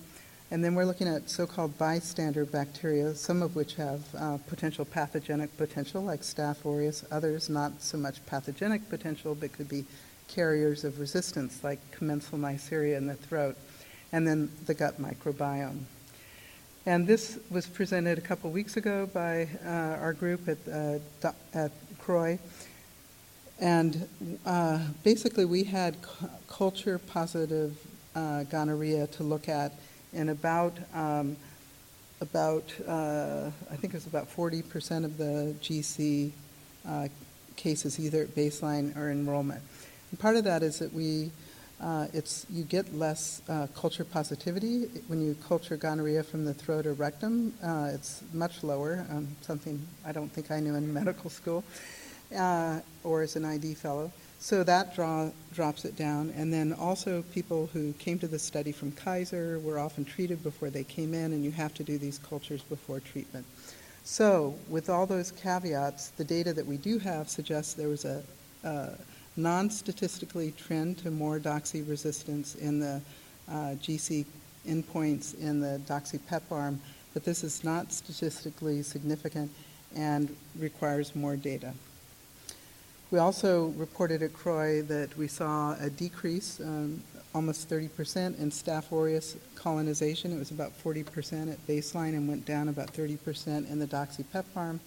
and 0.52 0.64
then 0.64 0.76
we're 0.76 0.84
looking 0.84 1.08
at 1.08 1.30
so-called 1.30 1.78
bystander 1.78 2.44
bacteria, 2.44 3.16
some 3.16 3.42
of 3.42 3.56
which 3.56 3.76
have 3.76 4.04
uh, 4.18 4.38
potential 4.48 4.84
pathogenic 4.84 5.56
potential, 5.58 6.02
like 6.02 6.22
Staph 6.22 6.66
aureus, 6.66 7.06
others 7.10 7.50
not 7.50 7.82
so 7.82 7.98
much 7.98 8.26
pathogenic 8.26 8.90
potential, 8.90 9.36
but 9.36 9.54
could 9.54 9.70
be 9.70 9.86
carriers 10.28 10.84
of 10.84 11.00
resistance, 11.00 11.64
like 11.64 11.80
commensal 11.92 12.38
Neisseria 12.38 12.98
in 12.98 13.08
the 13.08 13.16
throat, 13.16 13.56
and 14.12 14.28
then 14.28 14.52
the 14.66 14.74
gut 14.74 15.02
microbiome. 15.02 15.84
And 16.88 17.06
this 17.06 17.38
was 17.52 17.68
presented 17.68 18.18
a 18.18 18.22
couple 18.22 18.50
weeks 18.50 18.78
ago 18.78 19.10
by 19.14 19.50
uh, 19.66 19.70
our 20.00 20.14
group 20.14 20.48
at, 20.48 20.58
uh, 20.72 21.00
at 21.54 21.72
CROI. 22.00 22.40
And 23.60 24.08
uh, 24.46 24.80
basically, 25.04 25.44
we 25.44 25.66
had 25.66 26.02
cu- 26.02 26.30
culture 26.48 26.98
positive 26.98 27.78
uh, 28.16 28.44
gonorrhea 28.44 29.08
to 29.08 29.24
look 29.24 29.50
at 29.50 29.74
in 30.14 30.30
about 30.30 30.78
um, 30.94 31.36
about 32.22 32.64
uh, 32.88 33.52
I 33.70 33.76
think 33.76 33.94
it 33.94 33.98
was 33.98 34.08
about 34.08 34.34
40% 34.34 35.04
of 35.04 35.18
the 35.18 35.54
GC 35.62 36.32
uh, 36.88 37.10
cases, 37.58 38.00
either 38.00 38.22
at 38.22 38.30
baseline 38.30 38.96
or 38.96 39.12
enrollment. 39.12 39.62
And 40.12 40.20
part 40.22 40.38
of 40.38 40.46
that 40.46 40.64
is 40.64 40.80
that 40.80 40.94
we 40.94 41.32
uh, 41.82 42.08
it's 42.14 42.46
you 42.50 42.64
get 42.64 42.94
less 42.96 43.42
uh, 43.50 43.68
culture 43.76 44.04
positivity 44.04 44.86
when 45.08 45.22
you 45.22 45.36
culture 45.48 45.78
gonorrhea 45.78 46.24
from 46.24 46.44
the 46.44 46.54
throat 46.54 46.86
or 46.86 46.94
rectum. 46.94 47.54
it's 47.94 48.24
much 48.34 48.64
lower. 48.64 49.06
Um, 49.12 49.28
something 49.42 49.86
I 50.06 50.12
don't 50.12 50.32
think 50.32 50.50
I 50.50 50.60
knew 50.60 50.76
in 50.76 50.92
medical 51.02 51.30
school 51.30 51.64
uh, 52.36 52.80
or 53.04 53.22
as 53.22 53.36
an 53.36 53.46
ID 53.46 53.76
fellow. 53.76 54.12
So 54.40 54.64
that 54.64 54.96
draw, 54.96 55.32
drops 55.54 55.86
it 55.86 55.96
down. 55.96 56.32
And 56.36 56.54
then 56.54 56.74
also 56.74 57.24
people 57.34 57.70
who 57.74 57.94
came 57.94 58.20
to 58.20 58.28
the 58.28 58.40
study 58.40 58.72
from 58.72 58.92
Kaiser 58.92 59.60
were 59.60 59.80
often 59.80 60.06
treated 60.06 60.44
before 60.44 60.70
they 60.70 60.84
came 60.84 61.14
in, 61.14 61.34
and 61.34 61.44
you 61.44 61.52
have 61.52 61.74
to 61.76 61.84
do 61.84 61.98
these 61.98 62.20
cultures 62.20 62.62
before 62.62 63.00
treatment. 63.00 63.46
So 64.04 64.56
with 64.70 64.90
all 64.90 65.06
those 65.06 65.32
caveats, 65.32 66.10
the 66.10 66.24
data 66.24 66.54
that 66.54 66.66
we 66.66 66.78
do 66.78 67.00
have 67.00 67.30
suggests 67.30 67.74
there 67.74 67.90
was 67.90 68.06
a, 68.06 68.24
a 69.38 69.40
non-statistically 69.40 70.52
trend 70.52 70.98
to 71.00 71.12
more 71.12 71.40
doxy 71.40 71.88
resistance 71.88 72.56
in 72.56 72.80
the 72.80 73.02
uh, 73.50 73.76
GC 73.82 74.26
endpoints 74.68 75.40
in 75.40 75.60
the 75.60 75.80
doxy 75.88 76.20
pep 76.28 76.44
arm, 76.52 76.80
but 77.14 77.24
this 77.24 77.44
is 77.44 77.64
not 77.64 77.92
statistically 77.94 78.82
significant 78.84 79.50
and 79.96 80.36
requires 80.60 81.16
more 81.16 81.36
data. 81.36 81.74
We 83.10 83.20
also 83.20 83.68
reported 83.78 84.22
at 84.22 84.34
CROI 84.34 84.82
that 84.88 85.18
we 85.18 85.30
saw 85.30 85.78
a 85.80 85.90
decrease, 85.90 86.60
um, 86.60 87.02
almost 87.34 87.70
30%, 87.70 88.38
in 88.38 88.52
Staph 88.52 88.92
aureus 88.92 89.38
colonization. 89.56 90.34
It 90.34 90.40
was 90.40 90.52
about 90.52 90.78
40% 90.84 91.54
at 91.54 91.66
baseline 91.68 92.10
and 92.10 92.28
went 92.28 92.46
down 92.46 92.68
about 92.68 92.94
30% 92.94 93.72
in 93.72 93.80
the 93.80 93.88
doxypep 93.88 94.44
arm, 94.58 94.82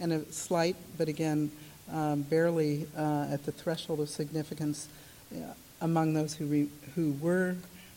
and 0.00 0.12
a 0.12 0.32
slight, 0.32 0.74
but 0.98 1.06
again, 1.06 1.52
um, 1.92 2.22
barely 2.22 2.86
uh, 2.96 3.28
at 3.30 3.44
the 3.44 3.52
threshold 3.52 4.00
of 4.00 4.08
significance 4.08 4.88
uh, 5.34 5.52
among 5.80 6.14
those 6.14 6.34
who, 6.34 6.46
re- 6.46 6.68
who 6.94 7.12
were 7.20 7.56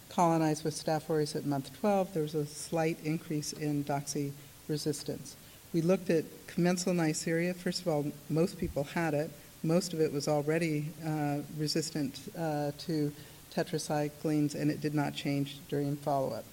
colonized 0.10 0.64
with 0.64 0.74
Staph 0.74 1.10
aureus 1.10 1.36
at 1.36 1.46
month 1.46 1.72
12. 1.80 2.14
There 2.14 2.24
was 2.24 2.36
a 2.36 2.46
slight 2.46 2.98
increase 3.04 3.54
in 3.54 3.84
doxy 3.84 4.32
resistance. 4.68 5.36
We 5.74 5.82
looked 5.82 6.10
at 6.10 6.26
commensal 6.48 6.94
Neisseria. 6.94 7.56
First 7.56 7.82
of 7.82 7.88
all, 7.88 8.06
most 8.30 8.60
people 8.60 8.84
had 8.84 9.14
it 9.14 9.32
most 9.64 9.94
of 9.94 10.02
it 10.02 10.12
was 10.12 10.28
already 10.28 10.90
uh, 11.06 11.38
resistant 11.58 12.20
uh, 12.38 12.72
to 12.80 13.12
tetracyclines 13.56 14.56
and 14.56 14.70
it 14.70 14.82
did 14.82 14.94
not 14.94 15.14
change 15.14 15.60
during 15.70 15.96
follow-up. 15.96 16.44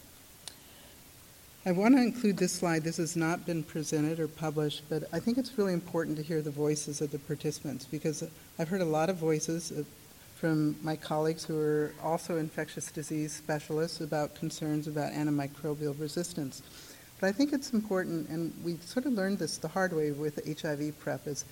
I 1.66 1.72
want 1.72 1.94
to 1.94 2.00
include 2.00 2.38
this 2.38 2.52
slide. 2.52 2.84
This 2.84 2.96
has 2.96 3.16
not 3.16 3.44
been 3.44 3.62
presented 3.62 4.18
or 4.18 4.28
published, 4.28 4.82
but 4.88 5.04
I 5.12 5.20
think 5.20 5.36
it's 5.36 5.58
really 5.58 5.74
important 5.74 6.16
to 6.16 6.22
hear 6.22 6.40
the 6.40 6.50
voices 6.50 7.02
of 7.02 7.10
the 7.10 7.18
participants 7.18 7.84
because 7.84 8.24
I've 8.58 8.70
heard 8.70 8.80
a 8.80 8.86
lot 8.86 9.10
of 9.10 9.16
voices 9.16 9.70
from 10.36 10.76
my 10.82 10.96
colleagues 10.96 11.44
who 11.44 11.58
are 11.58 11.92
also 12.02 12.38
infectious 12.38 12.90
disease 12.90 13.34
specialists 13.34 14.00
about 14.00 14.34
concerns 14.36 14.88
about 14.88 15.12
antimicrobial 15.12 16.00
resistance. 16.00 16.62
But 17.20 17.26
I 17.26 17.32
think 17.32 17.52
it's 17.52 17.74
important, 17.74 18.30
and 18.30 18.54
we 18.64 18.78
sort 18.78 19.04
of 19.04 19.12
learned 19.12 19.38
this 19.38 19.58
the 19.58 19.68
hard 19.68 19.92
way 19.92 20.12
with 20.12 20.40
HIV 20.62 20.98
PrEP, 20.98 21.26
is 21.26 21.44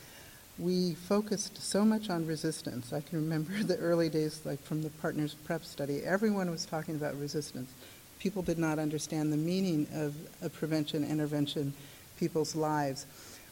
we 0.58 0.94
focused 0.94 1.62
so 1.62 1.84
much 1.84 2.08
on 2.08 2.26
resistance. 2.26 2.94
I 2.94 3.02
can 3.02 3.18
remember 3.20 3.52
the 3.62 3.76
early 3.76 4.08
days, 4.08 4.40
like 4.46 4.62
from 4.62 4.82
the 4.82 4.88
Partners 4.88 5.34
PrEP 5.44 5.66
study, 5.66 6.00
everyone 6.02 6.50
was 6.50 6.64
talking 6.64 6.94
about 6.94 7.20
resistance. 7.20 7.70
People 8.18 8.42
did 8.42 8.58
not 8.58 8.78
understand 8.78 9.32
the 9.32 9.36
meaning 9.36 9.86
of 9.94 10.14
a 10.42 10.48
prevention 10.48 11.04
intervention, 11.04 11.72
people's 12.18 12.56
lives. 12.56 13.06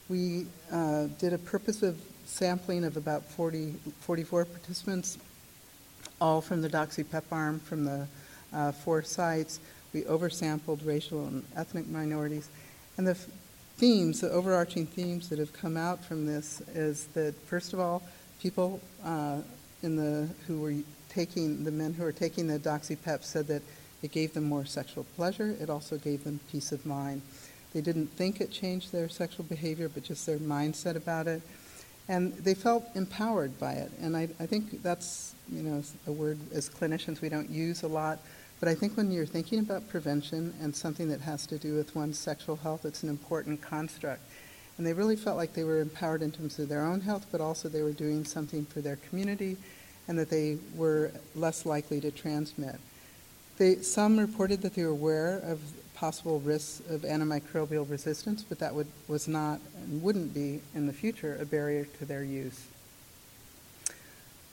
We 0.09 0.47
uh, 0.73 1.07
did 1.19 1.33
a 1.33 1.39
purposive 1.39 2.01
sampling 2.25 2.85
of 2.85 2.97
about 2.97 3.25
40, 3.25 3.75
44 4.01 4.45
participants, 4.45 5.19
all 6.21 6.41
from 6.41 6.63
the 6.63 6.69
doxypep 6.69 7.25
arm 7.31 7.61
from 7.61 7.85
the 7.85 8.07
uh, 8.53 8.73
four 8.73 9.03
sites. 9.03 9.61
We 9.93 10.03
oversampled 10.03 10.87
racial 10.87 11.27
and 11.27 11.45
ethnic 11.57 11.89
minorities. 11.89 12.49
And 12.97 13.07
the 13.07 13.15
themes, 13.77 14.21
the 14.21 14.31
overarching 14.31 14.87
themes 14.87 15.29
that 15.29 15.39
have 15.39 15.53
come 15.53 15.77
out 15.77 16.05
from 16.05 16.27
this 16.27 16.61
is 16.75 17.07
that 17.15 17.35
first 17.47 17.73
of 17.73 17.81
all, 17.81 18.03
people 18.41 18.81
uh, 19.05 19.39
in 19.83 19.97
the 19.97 20.29
who 20.47 20.61
were 20.61 20.75
taking 21.09 21.65
the 21.65 21.71
men 21.71 21.95
who 21.95 22.03
were 22.03 22.13
taking 22.13 22.47
the 22.47 22.59
doxypep 22.59 23.23
said 23.23 23.47
that 23.47 23.63
it 24.03 24.13
gave 24.13 24.35
them 24.35 24.45
more 24.45 24.65
sexual 24.65 25.05
pleasure. 25.17 25.57
It 25.61 25.71
also 25.71 25.97
gave 25.97 26.25
them 26.25 26.41
peace 26.51 26.73
of 26.73 26.85
mind. 26.87 27.23
They 27.73 27.81
didn't 27.81 28.09
think 28.09 28.41
it 28.41 28.51
changed 28.51 28.93
their 28.93 29.09
sexual 29.09 29.45
behavior, 29.45 29.89
but 29.89 30.03
just 30.03 30.27
their 30.27 30.39
mindset 30.39 30.97
about 30.97 31.27
it. 31.27 31.43
And 32.09 32.33
they 32.35 32.55
felt 32.55 32.85
empowered 32.95 33.59
by 33.59 33.73
it. 33.73 33.91
And 34.01 34.17
I, 34.17 34.29
I 34.39 34.47
think 34.47 34.83
that's, 34.83 35.35
you 35.51 35.63
know, 35.63 35.83
a 36.07 36.13
word 36.13 36.39
as 36.55 36.69
clinicians 36.69 37.21
we 37.21 37.29
don't 37.29 37.51
use 37.51 37.83
a 37.83 37.89
lot, 37.89 38.21
but 38.61 38.69
I 38.69 38.75
think 38.75 38.97
when 38.97 39.11
you're 39.11 39.27
thinking 39.27 39.59
about 39.59 39.89
prevention 39.89 40.55
and 40.63 40.75
something 40.75 41.09
that 41.09 41.21
has 41.21 41.47
to 41.49 41.59
do 41.59 41.75
with 41.75 41.95
one's 41.95 42.19
sexual 42.19 42.57
health, 42.57 42.85
it's 42.85 43.03
an 43.03 43.09
important 43.09 43.61
construct. 43.61 44.23
And 44.79 44.87
they 44.87 44.93
really 44.93 45.17
felt 45.17 45.37
like 45.37 45.55
they 45.55 45.65
were 45.65 45.81
empowered 45.81 46.23
in 46.23 46.31
terms 46.33 46.59
of 46.59 46.69
their 46.69 46.85
own 46.85 47.01
health, 47.01 47.27
but 47.33 47.41
also 47.41 47.69
they 47.69 47.83
were 47.83 47.93
doing 47.93 48.25
something 48.25 48.65
for 48.67 48.81
their 48.81 48.97
community 48.97 49.57
and 50.09 50.19
that 50.19 50.31
they 50.31 50.59
were 50.75 51.11
less 51.35 51.67
likely 51.67 52.01
to 52.01 52.11
transmit. 52.11 52.77
They, 53.59 53.77
some 53.77 54.19
reported 54.19 54.63
that 54.63 54.75
they 54.75 54.83
were 54.83 54.91
aware 54.91 55.39
of 55.39 55.61
possible 55.95 56.41
risks 56.41 56.83
of 56.91 57.03
antimicrobial 57.03 57.89
resistance, 57.91 58.45
but 58.47 58.59
that 58.59 58.75
would, 58.75 58.87
was 59.09 59.27
not 59.27 59.61
and 59.85 60.03
wouldn't 60.03 60.35
be 60.35 60.61
in 60.75 60.87
the 60.87 60.93
future 60.93 61.39
a 61.41 61.47
barrier 61.47 61.87
to 61.99 62.05
their 62.05 62.23
use. 62.23 62.67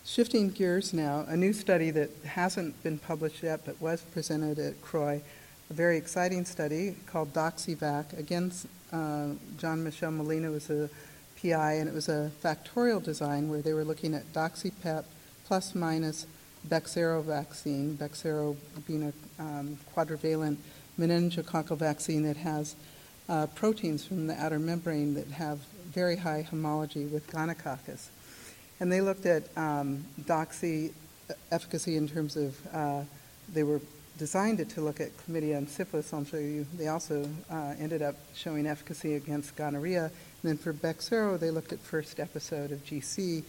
Shifting 0.06 0.50
gears 0.50 0.94
now, 0.94 1.26
a 1.28 1.36
new 1.36 1.54
study 1.54 1.90
that 1.92 2.10
hasn't 2.26 2.82
been 2.84 2.98
published 2.98 3.44
yet 3.44 3.62
but 3.66 3.80
was 3.82 4.02
presented 4.02 4.60
at 4.60 4.82
CROI, 4.82 5.22
a 5.70 5.74
very 5.74 5.98
exciting 5.98 6.46
study 6.46 6.96
called 7.06 7.34
DoxyVac. 7.34 8.18
Again, 8.18 8.52
uh, 8.92 9.30
Jean-Michel 9.58 10.12
Molina 10.12 10.52
was 10.52 10.70
a 10.70 10.90
PI, 11.42 11.74
and 11.74 11.90
it 11.90 11.94
was 11.94 12.10
a 12.10 12.32
factorial 12.44 13.04
design 13.04 13.50
where 13.50 13.62
they 13.62 13.74
were 13.74 13.84
looking 13.84 14.14
at 14.14 14.32
DoxyPep 14.34 15.06
plus 15.46 15.76
minus 15.76 16.26
Bexsero 16.68 17.24
vaccine, 17.24 17.98
Bexsero 17.98 18.56
being 18.88 19.04
a 19.04 19.42
um, 19.42 19.78
quadrivalent 19.96 20.58
meningococcal 21.00 21.78
vaccine 21.78 22.24
that 22.24 22.38
has 22.38 22.76
uh, 23.30 23.48
proteins 23.48 24.06
from 24.06 24.28
the 24.28 24.34
outer 24.36 24.60
membrane 24.60 25.14
that 25.14 25.28
have 25.28 25.60
very 25.92 26.16
high 26.16 26.42
homology 26.42 27.06
with 27.06 27.28
gonococcus. 27.28 28.08
And 28.80 28.92
they 28.92 29.02
looked 29.02 29.26
at 29.26 29.44
um, 29.58 30.04
doxy 30.22 30.92
efficacy 31.52 31.96
in 31.96 32.08
terms 32.08 32.36
of, 32.36 32.58
uh, 32.74 33.04
they 33.54 33.64
were 33.64 33.82
designed 34.18 34.60
it 34.60 34.70
to 34.70 34.82
look 34.82 35.00
at 35.00 35.10
chlamydia 35.18 35.58
and 35.58 35.70
syphilis. 35.70 36.14
I'll 36.14 36.26
show 36.26 36.38
you. 36.38 36.66
They 36.78 36.88
also 36.88 37.28
uh, 37.50 37.74
ended 37.80 38.02
up 38.02 38.16
showing 38.36 38.68
efficacy 38.68 39.16
against 39.16 39.56
gonorrhea. 39.56 40.06
And 40.06 40.12
then 40.44 40.58
for 40.58 40.74
Bexsero, 40.74 41.40
they 41.40 41.50
looked 41.50 41.74
at 41.74 41.80
first 41.80 42.20
episode 42.20 42.72
of 42.72 42.84
GC 42.86 43.44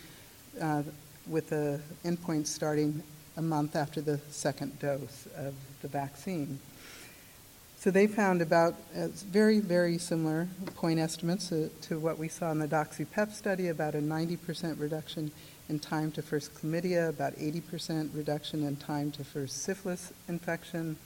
uh, 0.60 0.82
with 1.26 1.50
the 1.50 1.80
endpoint 2.04 2.46
starting 2.46 3.02
a 3.36 3.42
month 3.42 3.76
after 3.76 4.00
the 4.00 4.18
second 4.30 4.78
dose 4.78 5.26
of 5.36 5.54
the 5.82 5.88
vaccine. 5.88 6.58
So 7.84 7.90
they 7.90 8.06
found 8.06 8.40
about 8.40 8.76
uh, 8.96 9.08
very, 9.08 9.60
very 9.60 9.98
similar 9.98 10.48
point 10.74 10.98
estimates 10.98 11.50
to, 11.50 11.68
to 11.82 11.98
what 11.98 12.18
we 12.18 12.28
saw 12.28 12.50
in 12.50 12.58
the 12.58 12.66
DoxyPEP 12.66 13.32
study, 13.32 13.68
about 13.68 13.94
a 13.94 13.98
90% 13.98 14.80
reduction 14.80 15.30
in 15.68 15.78
time 15.78 16.10
to 16.12 16.22
first 16.22 16.54
chlamydia, 16.54 17.10
about 17.10 17.34
80% 17.34 18.14
reduction 18.14 18.66
in 18.66 18.76
time 18.76 19.10
to 19.12 19.24
first 19.24 19.64
syphilis 19.64 20.12
infection. 20.28 20.96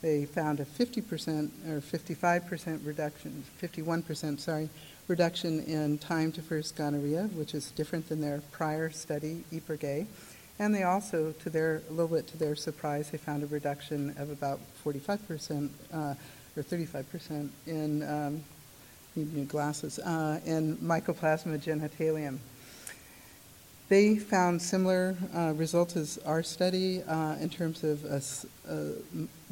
They 0.00 0.24
found 0.24 0.60
a 0.60 0.64
50% 0.64 1.50
or 1.68 1.80
55% 1.80 2.86
reduction, 2.86 3.44
51%, 3.62 4.40
sorry, 4.40 4.70
reduction 5.08 5.60
in 5.64 5.98
time 5.98 6.32
to 6.32 6.42
first 6.42 6.76
gonorrhea, 6.76 7.24
which 7.34 7.54
is 7.54 7.70
different 7.72 8.08
than 8.08 8.20
their 8.20 8.40
prior 8.52 8.90
study, 8.90 9.44
IPERGAY. 9.52 10.06
And 10.58 10.74
they 10.74 10.84
also, 10.84 11.32
to 11.32 11.50
their, 11.50 11.82
a 11.88 11.92
little 11.92 12.16
bit 12.16 12.26
to 12.28 12.38
their 12.38 12.54
surprise, 12.54 13.10
they 13.10 13.18
found 13.18 13.42
a 13.42 13.46
reduction 13.46 14.14
of 14.18 14.30
about 14.30 14.60
45% 14.84 15.68
uh, 15.92 16.14
or 16.56 16.62
35% 16.62 17.48
in, 17.66 18.02
um, 18.02 18.44
need 19.16 19.34
new 19.34 19.44
glasses, 19.44 19.98
uh, 19.98 20.40
in 20.46 20.76
Mycoplasma 20.76 21.58
genitalium. 21.58 22.38
They 23.88 24.16
found 24.16 24.62
similar 24.62 25.16
uh, 25.34 25.52
results 25.56 25.96
as 25.96 26.18
our 26.24 26.42
study 26.42 27.02
uh, 27.02 27.36
in 27.40 27.50
terms 27.50 27.84
of 27.84 28.04
a, 28.04 28.22
a, 28.72 28.92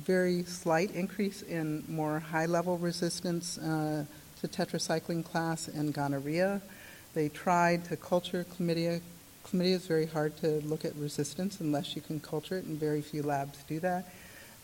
very 0.00 0.42
slight 0.44 0.90
increase 0.92 1.42
in 1.42 1.84
more 1.86 2.18
high 2.18 2.46
level 2.46 2.76
resistance 2.78 3.58
uh, 3.58 4.04
to 4.42 4.48
tetracycline 4.48 5.24
class 5.24 5.68
and 5.68 5.94
gonorrhea. 5.94 6.60
They 7.14 7.28
tried 7.30 7.86
to 7.86 7.96
culture 7.96 8.44
chlamydia. 8.44 9.00
Chlamydia 9.46 9.74
is 9.74 9.86
very 9.86 10.06
hard 10.06 10.36
to 10.38 10.60
look 10.66 10.84
at 10.84 10.94
resistance 10.96 11.60
unless 11.60 11.96
you 11.96 12.02
can 12.02 12.20
culture 12.20 12.58
it, 12.58 12.64
and 12.64 12.78
very 12.78 13.00
few 13.00 13.22
labs 13.22 13.62
do 13.68 13.80
that. 13.80 14.12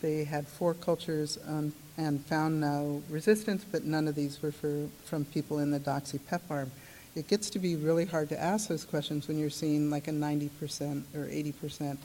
They 0.02 0.24
had 0.24 0.46
four 0.46 0.74
cultures 0.74 1.38
um, 1.48 1.72
and 1.96 2.24
found 2.26 2.60
no 2.60 3.02
resistance, 3.08 3.64
but 3.64 3.84
none 3.84 4.06
of 4.06 4.14
these 4.14 4.40
were 4.42 4.52
for, 4.52 4.88
from 5.04 5.24
people 5.24 5.58
in 5.58 5.70
the 5.70 5.80
doxypep 5.80 6.42
arm 6.50 6.70
it 7.18 7.26
gets 7.26 7.50
to 7.50 7.58
be 7.58 7.74
really 7.74 8.04
hard 8.04 8.28
to 8.28 8.40
ask 8.40 8.68
those 8.68 8.84
questions 8.84 9.26
when 9.26 9.38
you're 9.38 9.50
seeing 9.50 9.90
like 9.90 10.06
a 10.06 10.12
90% 10.12 11.02
or 11.14 11.24
80% 11.26 11.98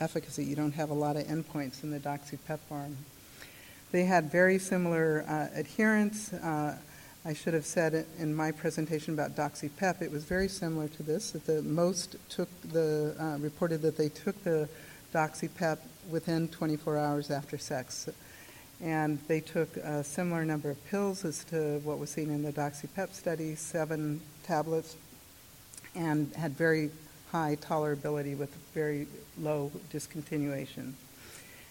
efficacy. 0.00 0.44
You 0.44 0.56
don't 0.56 0.72
have 0.72 0.90
a 0.90 0.94
lot 0.94 1.16
of 1.16 1.24
endpoints 1.24 1.84
in 1.84 1.92
the 1.92 2.00
doxypep 2.00 2.58
arm. 2.70 2.96
They 3.92 4.04
had 4.04 4.30
very 4.30 4.58
similar 4.58 5.24
uh, 5.28 5.56
adherence. 5.56 6.32
Uh, 6.32 6.76
I 7.26 7.32
should 7.32 7.54
have 7.54 7.66
said 7.66 7.92
it 7.92 8.06
in 8.20 8.36
my 8.36 8.52
presentation 8.52 9.12
about 9.12 9.34
doxypep. 9.34 10.00
It 10.00 10.12
was 10.12 10.22
very 10.22 10.46
similar 10.46 10.86
to 10.86 11.02
this. 11.02 11.32
That 11.32 11.44
the 11.44 11.60
most 11.60 12.14
took 12.28 12.48
the 12.62 13.16
uh, 13.18 13.38
reported 13.38 13.82
that 13.82 13.96
they 13.96 14.08
took 14.08 14.40
the 14.44 14.68
doxypep 15.12 15.78
within 16.08 16.46
24 16.46 16.96
hours 16.96 17.32
after 17.32 17.58
sex, 17.58 18.08
and 18.80 19.18
they 19.26 19.40
took 19.40 19.76
a 19.78 20.04
similar 20.04 20.44
number 20.44 20.70
of 20.70 20.86
pills 20.86 21.24
as 21.24 21.42
to 21.46 21.80
what 21.82 21.98
was 21.98 22.10
seen 22.10 22.30
in 22.30 22.44
the 22.44 22.52
doxypep 22.52 23.12
study, 23.12 23.56
seven 23.56 24.20
tablets 24.44 24.94
and 25.96 26.32
had 26.36 26.52
very 26.52 26.90
high 27.32 27.56
tolerability 27.60 28.38
with 28.38 28.54
very 28.72 29.08
low 29.36 29.72
discontinuation. 29.92 30.92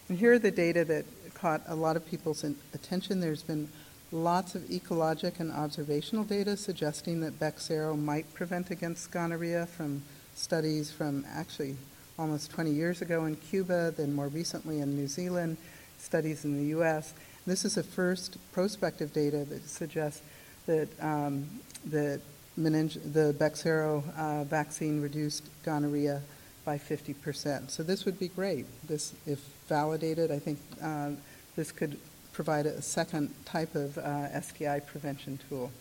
And 0.10 0.18
here 0.18 0.34
are 0.34 0.40
the 0.40 0.52
data 0.52 0.84
that 0.84 1.06
caught 1.34 1.62
a 1.68 1.76
lot 1.76 1.96
of 1.96 2.06
people's 2.06 2.44
attention. 2.44 3.22
There's 3.22 3.44
been 3.44 3.70
lots 4.16 4.56
of 4.56 4.62
ecologic 4.64 5.40
and 5.40 5.52
observational 5.52 6.24
data 6.24 6.56
suggesting 6.56 7.20
that 7.20 7.40
Bexsero 7.40 8.00
might 8.00 8.34
prevent 8.34 8.72
against 8.72 9.12
gonorrhea 9.12 9.66
from 9.66 10.02
studies 10.36 10.92
from 10.92 11.26
actually 11.34 11.76
almost 12.18 12.50
20 12.52 12.72
years 12.72 13.02
ago 13.02 13.26
in 13.26 13.36
Cuba, 13.36 13.94
then 13.96 14.14
more 14.14 14.30
recently 14.30 14.80
in 14.80 14.96
New 14.96 15.08
Zealand, 15.08 15.58
studies 15.98 16.46
in 16.46 16.56
the 16.56 16.70
U.S. 16.70 17.14
This 17.46 17.66
is 17.66 17.76
the 17.76 17.84
first 17.84 18.38
prospective 18.54 19.12
data 19.12 19.44
that 19.46 19.68
suggests 19.68 20.22
that, 20.66 20.88
um, 21.02 21.48
that 21.86 22.22
meninge- 22.58 23.14
the 23.14 23.36
Bexsero 23.38 24.02
uh, 24.18 24.46
vaccine 24.46 25.02
reduced 25.02 25.44
gonorrhea 25.64 26.22
by 26.64 26.78
50%. 26.78 27.70
So 27.70 27.84
this 27.84 28.06
would 28.06 28.18
be 28.18 28.30
great. 28.30 28.66
This, 28.88 29.14
if 29.28 29.40
validated, 29.68 30.32
I 30.32 30.40
think 30.40 30.60
uh, 30.82 31.12
this 31.56 31.72
could 31.72 32.00
provide 32.36 32.66
a 32.66 32.82
second 32.82 33.34
type 33.46 33.74
of 33.76 33.98
uh, 33.98 34.42
STI 34.42 34.82
prevention 34.82 35.40
tool. 35.50 35.72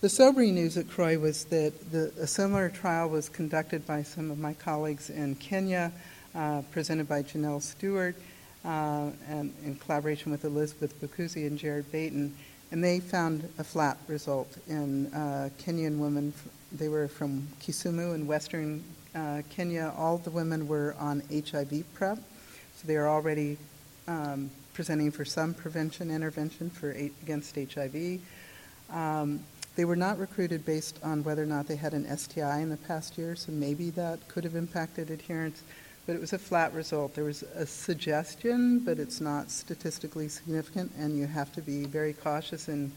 The 0.00 0.08
sobering 0.08 0.54
news 0.54 0.76
at 0.76 0.88
CROI 0.88 1.18
was 1.18 1.44
that 1.46 1.72
the, 1.90 2.12
a 2.20 2.26
similar 2.26 2.68
trial 2.68 3.08
was 3.08 3.28
conducted 3.28 3.86
by 3.86 4.02
some 4.02 4.30
of 4.30 4.38
my 4.38 4.54
colleagues 4.54 5.10
in 5.10 5.34
Kenya, 5.34 5.90
uh, 6.34 6.62
presented 6.70 7.08
by 7.08 7.22
Jenell 7.22 7.60
Stewart, 7.60 8.14
uh, 8.64 9.10
and 9.28 9.52
in 9.64 9.76
collaboration 9.76 10.30
with 10.30 10.44
Elizabeth 10.44 10.98
Bukusi 11.00 11.46
and 11.46 11.58
Jared 11.58 11.90
Baeten 11.90 12.32
and 12.70 12.82
they 12.82 13.00
found 13.00 13.48
a 13.58 13.64
flat 13.64 13.96
result 14.08 14.58
in 14.68 15.06
uh, 15.14 15.50
Kenyan 15.58 15.98
women. 15.98 16.32
They 16.72 16.88
were 16.88 17.08
from 17.08 17.46
Kisumu 17.60 18.14
in 18.14 18.26
western 18.26 18.82
uh, 19.14 19.42
Kenya. 19.50 19.92
All 19.96 20.18
the 20.18 20.30
women 20.30 20.66
were 20.66 20.96
on 20.98 21.22
HIV 21.30 21.84
PrEP, 21.94 22.18
so 22.18 22.86
they 22.86 22.96
are 22.96 23.08
already 23.08 23.56
um, 24.08 24.50
presenting 24.76 25.10
for 25.10 25.24
some 25.24 25.54
prevention 25.54 26.10
intervention 26.10 26.70
for 26.70 26.90
against 26.90 27.56
HIV. 27.56 28.20
Um, 28.90 29.40
they 29.74 29.84
were 29.84 29.96
not 29.96 30.18
recruited 30.18 30.64
based 30.64 31.00
on 31.02 31.24
whether 31.24 31.42
or 31.42 31.46
not 31.46 31.66
they 31.66 31.76
had 31.76 31.94
an 31.94 32.16
STI 32.16 32.60
in 32.60 32.68
the 32.68 32.76
past 32.76 33.18
year, 33.18 33.34
so 33.34 33.50
maybe 33.50 33.90
that 33.90 34.28
could 34.28 34.44
have 34.44 34.54
impacted 34.54 35.10
adherence 35.10 35.62
but 36.06 36.14
it 36.14 36.20
was 36.20 36.32
a 36.32 36.38
flat 36.38 36.72
result. 36.72 37.14
There 37.14 37.24
was 37.24 37.42
a 37.42 37.66
suggestion, 37.66 38.78
but 38.78 38.98
it's 38.98 39.20
not 39.20 39.50
statistically 39.50 40.28
significant, 40.28 40.92
and 40.96 41.18
you 41.18 41.26
have 41.26 41.52
to 41.54 41.60
be 41.60 41.84
very 41.84 42.12
cautious 42.12 42.68
in 42.68 42.92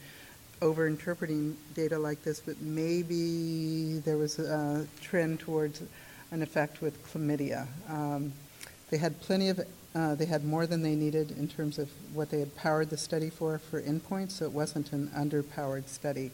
over-interpreting 0.62 1.56
data 1.74 1.98
like 1.98 2.22
this, 2.22 2.38
but 2.40 2.60
maybe 2.60 3.98
there 4.04 4.16
was 4.16 4.38
a 4.38 4.86
trend 5.00 5.40
towards 5.40 5.82
an 6.30 6.42
effect 6.42 6.80
with 6.80 7.02
chlamydia. 7.12 7.66
Um, 7.88 8.32
they 8.90 8.96
had 8.96 9.20
plenty 9.20 9.48
of, 9.48 9.60
uh, 9.94 10.14
they 10.14 10.26
had 10.26 10.44
more 10.44 10.66
than 10.66 10.82
they 10.82 10.94
needed 10.94 11.32
in 11.32 11.48
terms 11.48 11.78
of 11.78 11.90
what 12.14 12.30
they 12.30 12.38
had 12.38 12.54
powered 12.56 12.90
the 12.90 12.96
study 12.96 13.28
for, 13.28 13.58
for 13.58 13.82
endpoints, 13.82 14.32
so 14.32 14.44
it 14.44 14.52
wasn't 14.52 14.92
an 14.92 15.08
underpowered 15.08 15.88
study. 15.88 16.30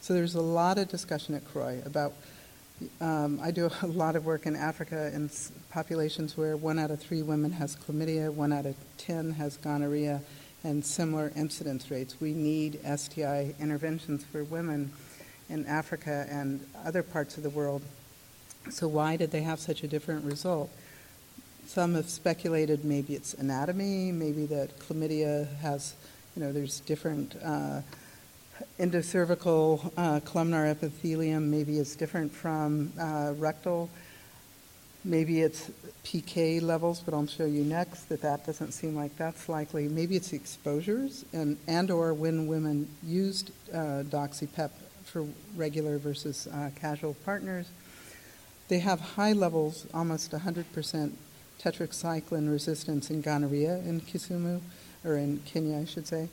So 0.00 0.14
there's 0.14 0.34
a 0.34 0.40
lot 0.40 0.78
of 0.78 0.88
discussion 0.88 1.34
at 1.34 1.44
CROI 1.52 1.82
about 1.86 2.12
um, 3.00 3.40
I 3.42 3.50
do 3.50 3.70
a 3.82 3.86
lot 3.86 4.16
of 4.16 4.24
work 4.24 4.46
in 4.46 4.56
Africa 4.56 5.10
in 5.14 5.30
populations 5.70 6.36
where 6.36 6.56
one 6.56 6.78
out 6.78 6.90
of 6.90 7.00
three 7.00 7.22
women 7.22 7.52
has 7.52 7.76
chlamydia, 7.76 8.32
one 8.32 8.52
out 8.52 8.66
of 8.66 8.76
ten 8.98 9.32
has 9.32 9.56
gonorrhea, 9.56 10.20
and 10.64 10.84
similar 10.84 11.32
incidence 11.36 11.90
rates. 11.90 12.20
We 12.20 12.32
need 12.32 12.80
STI 12.82 13.54
interventions 13.60 14.24
for 14.24 14.42
women 14.44 14.92
in 15.48 15.64
Africa 15.66 16.26
and 16.28 16.66
other 16.84 17.02
parts 17.02 17.36
of 17.36 17.44
the 17.44 17.50
world. 17.50 17.82
So, 18.70 18.88
why 18.88 19.16
did 19.16 19.30
they 19.30 19.42
have 19.42 19.60
such 19.60 19.84
a 19.84 19.88
different 19.88 20.24
result? 20.24 20.70
Some 21.66 21.94
have 21.94 22.08
speculated 22.08 22.84
maybe 22.84 23.14
it's 23.14 23.34
anatomy, 23.34 24.12
maybe 24.12 24.46
that 24.46 24.78
chlamydia 24.78 25.54
has, 25.58 25.94
you 26.34 26.42
know, 26.42 26.52
there's 26.52 26.80
different. 26.80 27.36
Uh, 27.42 27.82
endocervical 28.78 29.92
uh, 29.96 30.20
columnar 30.20 30.66
epithelium 30.66 31.50
maybe 31.50 31.78
it's 31.78 31.96
different 31.96 32.32
from 32.32 32.92
uh, 32.98 33.32
rectal. 33.36 33.90
Maybe 35.04 35.42
it's 35.42 35.70
PK 36.04 36.60
levels, 36.60 37.00
but 37.00 37.14
I'll 37.14 37.26
show 37.26 37.44
you 37.44 37.62
next 37.64 38.08
that 38.08 38.22
that 38.22 38.44
doesn't 38.44 38.72
seem 38.72 38.96
like 38.96 39.16
that's 39.16 39.48
likely. 39.48 39.88
Maybe 39.88 40.16
it's 40.16 40.32
exposures 40.32 41.24
and, 41.32 41.58
and 41.68 41.90
or 41.90 42.12
when 42.12 42.46
women 42.46 42.88
used 43.04 43.50
uh, 43.72 44.02
doxypep 44.04 44.70
for 45.04 45.26
regular 45.54 45.98
versus 45.98 46.48
uh, 46.48 46.70
casual 46.74 47.14
partners. 47.24 47.68
They 48.68 48.80
have 48.80 48.98
high 48.98 49.32
levels, 49.32 49.86
almost 49.94 50.32
100% 50.32 51.12
tetracycline 51.66 52.50
resistance 52.50 53.10
in 53.10 53.20
gonorrhea 53.20 53.78
in 53.78 54.00
Kisumu, 54.00 54.60
or 55.04 55.16
in 55.16 55.38
Kenya, 55.44 55.78
I 55.78 55.84
should 55.84 56.06
say. 56.06 56.28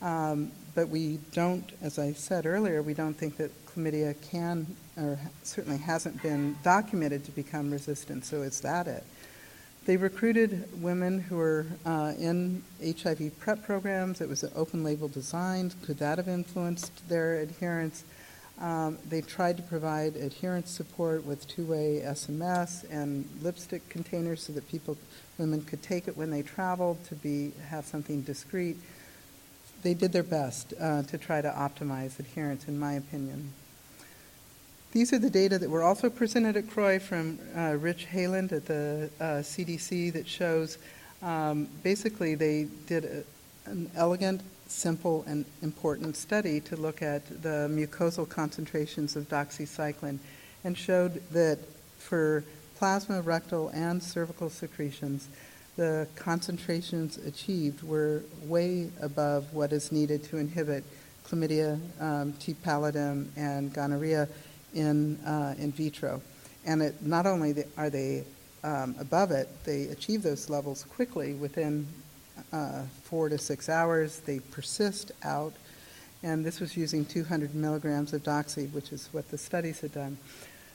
Um, 0.00 0.50
but 0.74 0.88
we 0.88 1.18
don't, 1.32 1.70
as 1.80 1.98
I 1.98 2.12
said 2.12 2.46
earlier, 2.46 2.82
we 2.82 2.94
don't 2.94 3.14
think 3.14 3.36
that 3.36 3.50
chlamydia 3.66 4.14
can, 4.30 4.66
or 4.96 5.18
certainly 5.44 5.78
hasn't 5.78 6.20
been 6.22 6.56
documented 6.64 7.24
to 7.26 7.30
become 7.30 7.70
resistant, 7.70 8.24
so 8.24 8.42
is 8.42 8.60
that 8.62 8.88
it? 8.88 9.04
They 9.84 9.96
recruited 9.96 10.68
women 10.80 11.20
who 11.20 11.36
were 11.36 11.66
uh, 11.84 12.14
in 12.18 12.62
HIV 12.84 13.38
PrEP 13.40 13.64
programs. 13.64 14.20
It 14.20 14.28
was 14.28 14.44
an 14.44 14.52
open 14.54 14.84
label 14.84 15.08
design. 15.08 15.72
Could 15.84 15.98
that 15.98 16.18
have 16.18 16.28
influenced 16.28 17.08
their 17.08 17.34
adherence? 17.34 18.04
Um, 18.60 18.98
they 19.08 19.22
tried 19.22 19.56
to 19.56 19.62
provide 19.62 20.14
adherence 20.16 20.70
support 20.70 21.24
with 21.24 21.48
two-way 21.48 22.02
SMS 22.04 22.88
and 22.90 23.28
lipstick 23.42 23.88
containers 23.88 24.42
so 24.42 24.52
that 24.52 24.68
people, 24.68 24.96
women 25.38 25.62
could 25.62 25.82
take 25.82 26.06
it 26.06 26.16
when 26.16 26.30
they 26.30 26.42
traveled 26.42 27.04
to 27.06 27.14
be 27.14 27.52
have 27.68 27.84
something 27.86 28.22
discreet. 28.22 28.76
They 29.82 29.94
did 29.94 30.12
their 30.12 30.22
best 30.22 30.74
uh, 30.80 31.02
to 31.04 31.18
try 31.18 31.40
to 31.40 31.50
optimize 31.50 32.20
adherence, 32.20 32.68
in 32.68 32.78
my 32.78 32.92
opinion. 32.92 33.52
These 34.92 35.12
are 35.14 35.18
the 35.18 35.30
data 35.30 35.58
that 35.58 35.70
were 35.70 35.82
also 35.82 36.10
presented 36.10 36.54
at 36.56 36.68
CROI 36.68 36.98
from 37.00 37.38
uh, 37.56 37.76
Rich 37.78 38.08
Haaland 38.12 38.52
at 38.52 38.66
the 38.66 39.08
uh, 39.18 39.24
CDC 39.40 40.12
that 40.12 40.28
shows 40.28 40.76
um, 41.22 41.66
basically 41.82 42.34
they 42.34 42.68
did 42.86 43.04
a, 43.06 43.70
an 43.70 43.90
elegant, 43.96 44.42
simple, 44.72 45.24
and 45.26 45.44
important 45.62 46.16
study 46.16 46.60
to 46.60 46.76
look 46.76 47.02
at 47.02 47.26
the 47.42 47.68
mucosal 47.70 48.28
concentrations 48.28 49.16
of 49.16 49.28
doxycycline 49.28 50.18
and 50.64 50.76
showed 50.76 51.22
that 51.30 51.58
for 51.98 52.44
plasma, 52.76 53.20
rectal, 53.20 53.68
and 53.68 54.02
cervical 54.02 54.50
secretions, 54.50 55.28
the 55.76 56.06
concentrations 56.16 57.16
achieved 57.18 57.82
were 57.82 58.22
way 58.44 58.90
above 59.00 59.52
what 59.54 59.72
is 59.72 59.92
needed 59.92 60.22
to 60.24 60.36
inhibit 60.36 60.84
chlamydia, 61.26 61.78
um, 62.00 62.32
T. 62.34 62.54
pallidum, 62.54 63.28
and 63.36 63.72
gonorrhea 63.72 64.28
in, 64.74 65.16
uh, 65.24 65.54
in 65.58 65.72
vitro. 65.72 66.20
And 66.66 66.82
it, 66.82 67.02
not 67.02 67.26
only 67.26 67.64
are 67.76 67.90
they 67.90 68.24
um, 68.64 68.94
above 68.98 69.30
it, 69.30 69.48
they 69.64 69.84
achieve 69.84 70.22
those 70.22 70.50
levels 70.50 70.84
quickly 70.84 71.34
within 71.34 71.86
uh, 72.52 72.82
four 73.04 73.28
to 73.28 73.38
six 73.38 73.68
hours. 73.68 74.20
They 74.20 74.40
persist 74.40 75.12
out. 75.22 75.52
And 76.22 76.44
this 76.44 76.60
was 76.60 76.76
using 76.76 77.04
200 77.04 77.54
milligrams 77.54 78.12
of 78.12 78.22
doxy, 78.22 78.70
which 78.72 78.92
is 78.92 79.08
what 79.12 79.30
the 79.30 79.38
studies 79.38 79.80
had 79.80 79.92
done. 79.92 80.18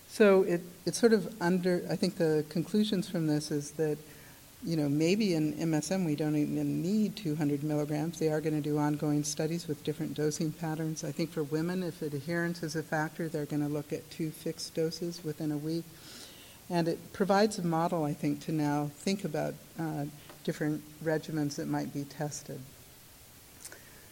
So 0.10 0.44
it, 0.44 0.62
it's 0.86 0.98
sort 0.98 1.14
of 1.14 1.34
under, 1.42 1.86
I 1.90 1.96
think 1.96 2.18
the 2.18 2.46
conclusions 2.50 3.10
from 3.10 3.28
this 3.28 3.52
is 3.52 3.72
that 3.72 3.98
you 4.64 4.76
know, 4.76 4.90
maybe 4.90 5.36
in 5.36 5.54
MSM 5.54 6.06
we 6.06 6.16
don't 6.16 6.36
even 6.36 6.82
need 6.82 7.16
200 7.16 7.64
milligrams. 7.64 8.20
They 8.20 8.30
are 8.30 8.42
going 8.42 8.56
to 8.56 8.62
do 8.62 8.78
ongoing 8.78 9.24
studies 9.24 9.68
with 9.68 9.84
different 9.84 10.16
dosing 10.16 10.52
patterns. 10.52 11.04
I 11.04 11.12
think 11.12 11.32
for 11.32 11.44
women, 11.44 11.84
if 11.84 12.02
adherence 12.02 12.64
is 12.64 12.76
a 12.76 12.84
factor, 12.84 13.30
they're 13.30 13.46
going 13.46 13.62
to 13.62 13.70
look 13.70 13.94
at 13.94 14.10
two 14.10 14.32
fixed 14.32 14.74
doses 14.74 15.24
within 15.24 15.52
a 15.52 15.58
week. 15.58 15.86
And 16.70 16.88
it 16.88 17.14
provides 17.14 17.60
a 17.60 17.64
model, 17.64 18.04
I 18.04 18.14
think, 18.14 18.42
to 18.46 18.52
now 18.52 18.90
think 18.98 19.24
about 19.24 19.54
uh, 19.80 20.06
different 20.48 20.82
regimens 21.04 21.58
that 21.58 21.68
might 21.68 21.94
be 21.94 22.06
tested. 22.06 22.58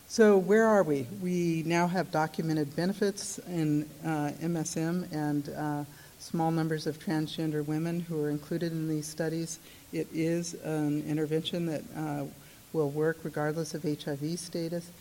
So, 0.10 0.38
where 0.38 0.68
are 0.68 0.84
we? 0.84 1.08
We 1.22 1.64
now 1.66 1.88
have 1.88 2.12
documented 2.12 2.76
benefits 2.76 3.40
in 3.48 3.90
uh, 4.04 4.32
MSM 4.42 5.10
and 5.14 5.50
uh, 5.50 5.86
small 6.20 6.52
numbers 6.52 6.88
of 6.88 7.00
transgender 7.00 7.66
women 7.66 8.02
who 8.02 8.22
are 8.22 8.30
included 8.30 8.74
in 8.74 8.90
these 8.90 9.08
studies. 9.08 9.60
It 9.94 10.08
is 10.14 10.56
an 10.66 11.10
intervention 11.10 11.68
that 11.68 11.84
uh, 11.96 12.26
will 12.74 12.90
work 12.90 13.20
regardless 13.24 13.74
of 13.74 13.84
HIV 13.84 14.38
status. 14.38 14.92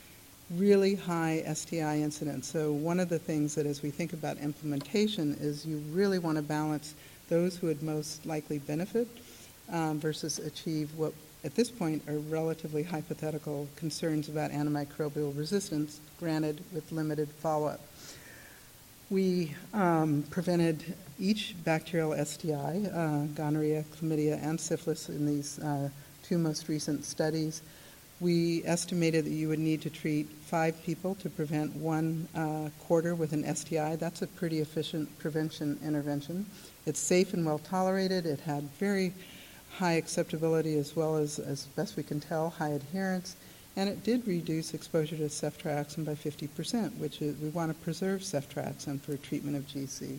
Really 0.53 0.95
high 0.95 1.43
STI 1.53 1.99
incidence. 1.99 2.47
So, 2.47 2.73
one 2.73 3.01
of 3.01 3.09
the 3.09 3.19
things 3.19 3.57
that 3.57 3.67
as 3.67 3.83
we 3.83 3.91
think 3.91 4.13
about 4.13 4.39
implementation 4.39 5.37
is 5.41 5.67
you 5.67 5.79
really 5.91 6.21
want 6.21 6.37
to 6.37 6.43
balance 6.43 6.95
those 7.29 7.57
who 7.57 7.67
would 7.67 7.83
most 7.83 8.25
likely 8.25 8.61
benefit 8.61 9.09
um, 9.71 10.01
versus 10.01 10.39
achieve 10.39 10.91
what 10.97 11.13
at 11.45 11.55
this 11.55 11.71
point 11.71 12.03
are 12.09 12.19
relatively 12.19 12.83
hypothetical 12.83 13.69
concerns 13.77 14.29
about 14.29 14.51
antimicrobial 14.51 15.37
resistance, 15.37 16.01
granted 16.19 16.63
with 16.73 16.91
limited 16.91 17.29
follow 17.29 17.67
up. 17.67 17.81
We 19.11 19.55
um, 19.75 20.25
prevented 20.31 20.95
each 21.21 21.55
bacterial 21.63 22.15
STI, 22.25 22.89
uh, 22.93 23.27
gonorrhea, 23.35 23.85
chlamydia, 23.95 24.43
and 24.43 24.59
syphilis 24.59 25.11
in 25.11 25.27
these 25.27 25.59
uh, 25.59 25.91
two 26.23 26.39
most 26.39 26.69
recent 26.69 27.05
studies. 27.05 27.61
We 28.21 28.65
estimated 28.65 29.27
that 29.27 29.31
you 29.31 29.49
would 29.49 29.59
need 29.59 29.83
to 29.83 29.91
treat 29.91 30.29
five 30.47 30.83
people 30.85 31.15
to 31.17 31.29
prevent 31.29 31.77
one 31.77 32.27
uh, 32.35 32.71
quarter 32.87 33.15
with 33.15 33.35
an 33.35 33.55
STI. 33.55 33.97
That's 33.97 34.23
a 34.23 34.27
pretty 34.27 34.61
efficient 34.61 35.19
prevention 35.19 35.79
intervention. 35.85 36.47
It's 36.87 37.01
safe 37.01 37.35
and 37.35 37.45
well 37.45 37.59
tolerated. 37.59 38.25
It 38.25 38.41
had 38.41 38.63
very 38.79 39.13
high 39.79 39.95
acceptability 39.95 40.77
as 40.79 40.95
well 40.95 41.17
as, 41.17 41.39
as 41.39 41.65
best 41.77 41.97
we 41.97 42.03
can 42.03 42.21
tell, 42.21 42.51
high 42.51 42.71
adherence 42.71 43.37
and 43.77 43.89
it 43.89 44.05
did 44.05 44.27
reduce 44.27 44.73
exposure 44.73 45.17
to 45.17 45.25
ceftriaxone 45.25 46.05
by 46.05 46.15
50%, 46.15 46.97
which 46.99 47.21
is, 47.21 47.39
we 47.41 47.49
want 47.49 47.77
to 47.77 47.85
preserve 47.85 48.21
ceftriaxone 48.21 49.01
for 49.01 49.17
treatment 49.17 49.57
of 49.57 49.67
GC. 49.67 50.19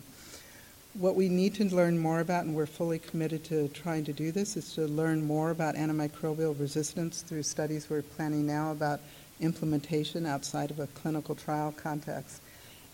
What 0.94 1.14
we 1.14 1.28
need 1.28 1.54
to 1.54 1.64
learn 1.64 1.98
more 1.98 2.20
about, 2.20 2.44
and 2.44 2.54
we're 2.54 2.66
fully 2.66 2.98
committed 2.98 3.44
to 3.44 3.68
trying 3.68 4.04
to 4.04 4.12
do 4.12 4.30
this, 4.30 4.56
is 4.56 4.74
to 4.74 4.86
learn 4.86 5.26
more 5.26 5.50
about 5.50 5.74
antimicrobial 5.74 6.58
resistance 6.58 7.22
through 7.22 7.42
studies 7.44 7.88
we're 7.88 8.02
planning 8.02 8.46
now 8.46 8.72
about 8.72 9.00
implementation 9.40 10.26
outside 10.26 10.70
of 10.70 10.78
a 10.78 10.86
clinical 10.88 11.34
trial 11.34 11.72
context. 11.76 12.40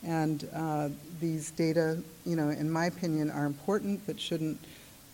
And 0.04 0.48
uh, 0.52 0.88
these 1.20 1.52
data, 1.52 1.98
you 2.24 2.34
know, 2.34 2.50
in 2.50 2.70
my 2.70 2.86
opinion, 2.86 3.30
are 3.30 3.46
important 3.46 4.04
but 4.06 4.18
shouldn't 4.18 4.60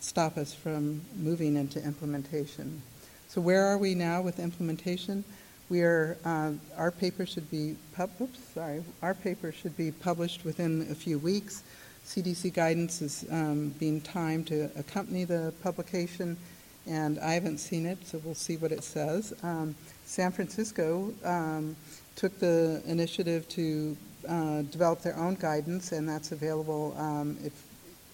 stop 0.00 0.36
us 0.36 0.54
from 0.54 1.02
moving 1.16 1.56
into 1.56 1.82
implementation. 1.82 2.82
So 3.28 3.40
where 3.40 3.66
are 3.66 3.78
we 3.78 3.94
now 3.94 4.22
with 4.22 4.38
implementation? 4.38 5.24
We 5.68 5.82
are, 5.82 6.16
uh, 6.24 6.52
our 6.76 6.90
paper 6.90 7.26
should 7.26 7.50
be, 7.50 7.76
pub- 7.94 8.10
oops, 8.20 8.38
sorry, 8.54 8.82
our 9.02 9.14
paper 9.14 9.52
should 9.52 9.76
be 9.76 9.90
published 9.92 10.44
within 10.44 10.86
a 10.90 10.94
few 10.94 11.18
weeks. 11.18 11.62
CDC 12.06 12.54
guidance 12.54 13.02
is 13.02 13.26
um, 13.30 13.74
being 13.78 14.00
timed 14.00 14.46
to 14.46 14.70
accompany 14.78 15.24
the 15.24 15.52
publication, 15.62 16.38
and 16.86 17.18
I 17.18 17.34
haven't 17.34 17.58
seen 17.58 17.84
it, 17.84 17.98
so 18.06 18.18
we'll 18.24 18.34
see 18.34 18.56
what 18.56 18.72
it 18.72 18.82
says. 18.82 19.34
Um, 19.42 19.74
San 20.06 20.32
Francisco 20.32 21.12
um, 21.22 21.76
took 22.16 22.38
the 22.38 22.82
initiative 22.86 23.46
to 23.50 23.94
uh, 24.26 24.62
develop 24.62 25.02
their 25.02 25.16
own 25.18 25.34
guidance, 25.34 25.92
and 25.92 26.08
that's 26.08 26.32
available 26.32 26.94
um, 26.96 27.36
if, 27.44 27.52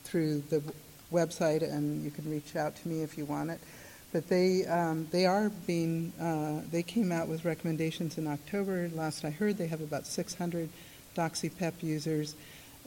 through 0.03 0.41
the 0.51 0.61
website, 1.15 1.63
and 1.63 2.05
you 2.05 2.11
can 2.11 2.29
reach 2.31 2.57
out 2.57 2.77
to 2.77 2.89
me 2.89 3.03
if 3.03 3.17
you 3.17 3.25
want 3.25 3.51
it. 3.51 3.61
But 4.13 4.29
they, 4.29 4.65
um, 4.67 5.09
they 5.11 5.27
are 5.27 5.51
being, 5.67 6.13
uh, 6.21 6.61
they 6.71 6.83
came 6.83 7.11
out 7.11 7.27
with 7.27 7.45
recommendations 7.45 8.19
in 8.19 8.27
October. 8.27 8.91
Last 8.95 9.25
I 9.25 9.31
heard, 9.31 9.57
they 9.57 9.67
have 9.67 9.81
about 9.81 10.07
600 10.07 10.69
DoxyPEP 11.17 11.83
users. 11.83 12.35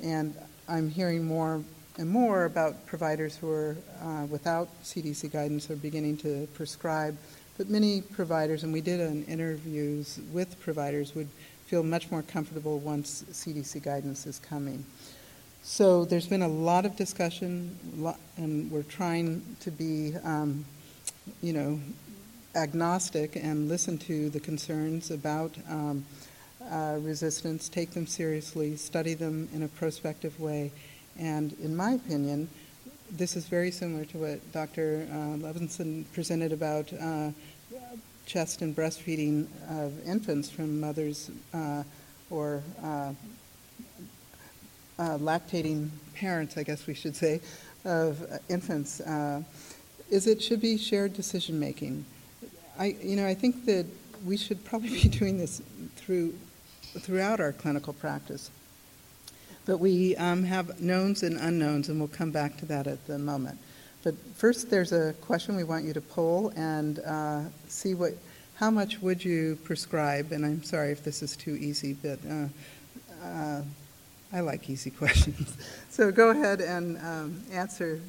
And 0.02 0.36
I'm 0.70 0.90
hearing 0.90 1.26
more 1.26 1.63
and 1.98 2.10
more 2.10 2.46
about 2.46 2.86
providers 2.86 3.36
who 3.36 3.50
are 3.50 3.76
uh, 4.02 4.26
without 4.28 4.70
CDC 4.84 5.32
guidance 5.32 5.70
are 5.70 5.76
beginning 5.76 6.18
to 6.18 6.48
prescribe. 6.54 7.18
But 7.58 7.70
many 7.70 8.02
providers, 8.02 8.63
and 8.63 8.72
we 8.72 8.82
did 8.82 9.00
an 9.00 9.26
interviews 9.26 10.20
with 10.32 10.60
providers, 10.60 11.16
would 11.16 11.28
feel 11.66 11.84
much 11.84 12.12
more 12.12 12.22
comfortable 12.22 12.80
once 12.80 13.26
CDC 13.32 13.84
guidance 13.84 14.28
is 14.28 14.40
coming. 14.40 14.86
So 15.69 16.06
there's 16.06 16.27
been 16.27 16.43
a 16.43 16.47
lot 16.47 16.86
of 16.86 16.95
discussion, 16.95 17.77
and 18.38 18.71
we're 18.71 18.84
trying 18.84 19.58
to 19.60 19.69
be 19.69 20.15
um, 20.23 20.63
you 21.41 21.51
know, 21.51 21.82
agnostic 22.56 23.36
and 23.36 23.67
listen 23.67 23.97
to 23.97 24.30
the 24.30 24.39
concerns 24.39 25.12
about 25.12 25.58
um, 25.69 26.06
uh, 26.71 26.99
resistance, 27.01 27.67
take 27.67 27.91
them 27.91 28.08
seriously, 28.08 28.77
study 28.77 29.13
them 29.13 29.49
in 29.53 29.62
a 29.62 29.67
prospective 29.67 30.39
way. 30.39 30.71
And 31.19 31.51
in 31.62 31.75
my 31.75 31.91
opinion, 31.91 32.47
this 33.12 33.36
is 33.36 33.45
very 33.45 33.69
similar 33.69 34.06
to 34.06 34.17
what 34.19 34.51
Dr. 34.53 35.06
Uh, 35.12 35.15
Levinson 35.45 36.06
presented 36.13 36.53
about 36.53 36.93
uh, 36.93 37.32
chest 38.25 38.62
and 38.62 38.73
breastfeeding 38.73 39.47
of 39.69 40.08
infants 40.08 40.49
from 40.49 40.80
mothers 40.80 41.30
uh, 41.53 41.84
or 42.30 42.63
uh, 44.99 45.01
uh, 45.01 45.17
lactating 45.17 45.89
parents, 46.15 46.57
I 46.57 46.63
guess 46.63 46.88
we 46.88 46.93
should 46.93 47.15
say, 47.15 47.41
of 47.86 48.23
infants 48.49 49.01
is 50.10 50.27
it 50.27 50.41
should 50.41 50.62
be 50.62 50.77
shared 50.77 51.13
decision 51.13 51.60
making. 51.60 52.05
I, 52.79 52.95
you 53.01 53.15
know, 53.15 53.27
I 53.27 53.33
think 53.33 53.65
that 53.65 53.86
we 54.25 54.38
should 54.38 54.63
probably 54.65 54.89
be 55.03 55.10
doing 55.10 55.38
this 55.38 55.62
through, 55.95 56.36
throughout 56.99 57.39
our 57.39 57.51
clinical 57.51 57.93
practice. 57.93 58.51
But 59.65 59.79
we 59.79 60.15
um, 60.15 60.43
have 60.45 60.79
knowns 60.81 61.23
and 61.23 61.38
unknowns, 61.38 61.89
and 61.89 61.99
we'll 61.99 62.07
come 62.07 62.31
back 62.31 62.57
to 62.57 62.65
that 62.67 62.88
at 62.88 63.05
the 63.07 63.19
moment. 63.19 63.60
But 64.03 64.15
first, 64.36 64.69
there's 64.69 64.93
a 64.93 65.13
question 65.21 65.57
we 65.57 65.65
want 65.65 65.83
you 65.83 65.93
to 65.93 65.99
poll 65.99 66.53
and 66.55 66.99
uh, 66.99 67.41
see 67.67 67.93
what, 67.93 68.13
how 68.55 68.71
much 68.71 69.01
would 69.01 69.25
you 69.25 69.57
prescribe? 69.65 70.31
And 70.31 70.45
I'm 70.45 70.63
sorry 70.63 70.91
if 70.91 71.03
this 71.03 71.21
is 71.21 71.36
too 71.36 71.55
easy, 71.55 71.93
but 71.93 72.19
uh, 72.29 72.47
uh, 73.25 73.62
I 74.32 74.42
like 74.42 74.70
easy 74.70 74.90
questions. 75.04 75.58
so 75.90 76.12
go 76.12 76.30
ahead 76.30 76.62
and 76.62 76.98
um, 76.98 77.44
answer 77.52 78.02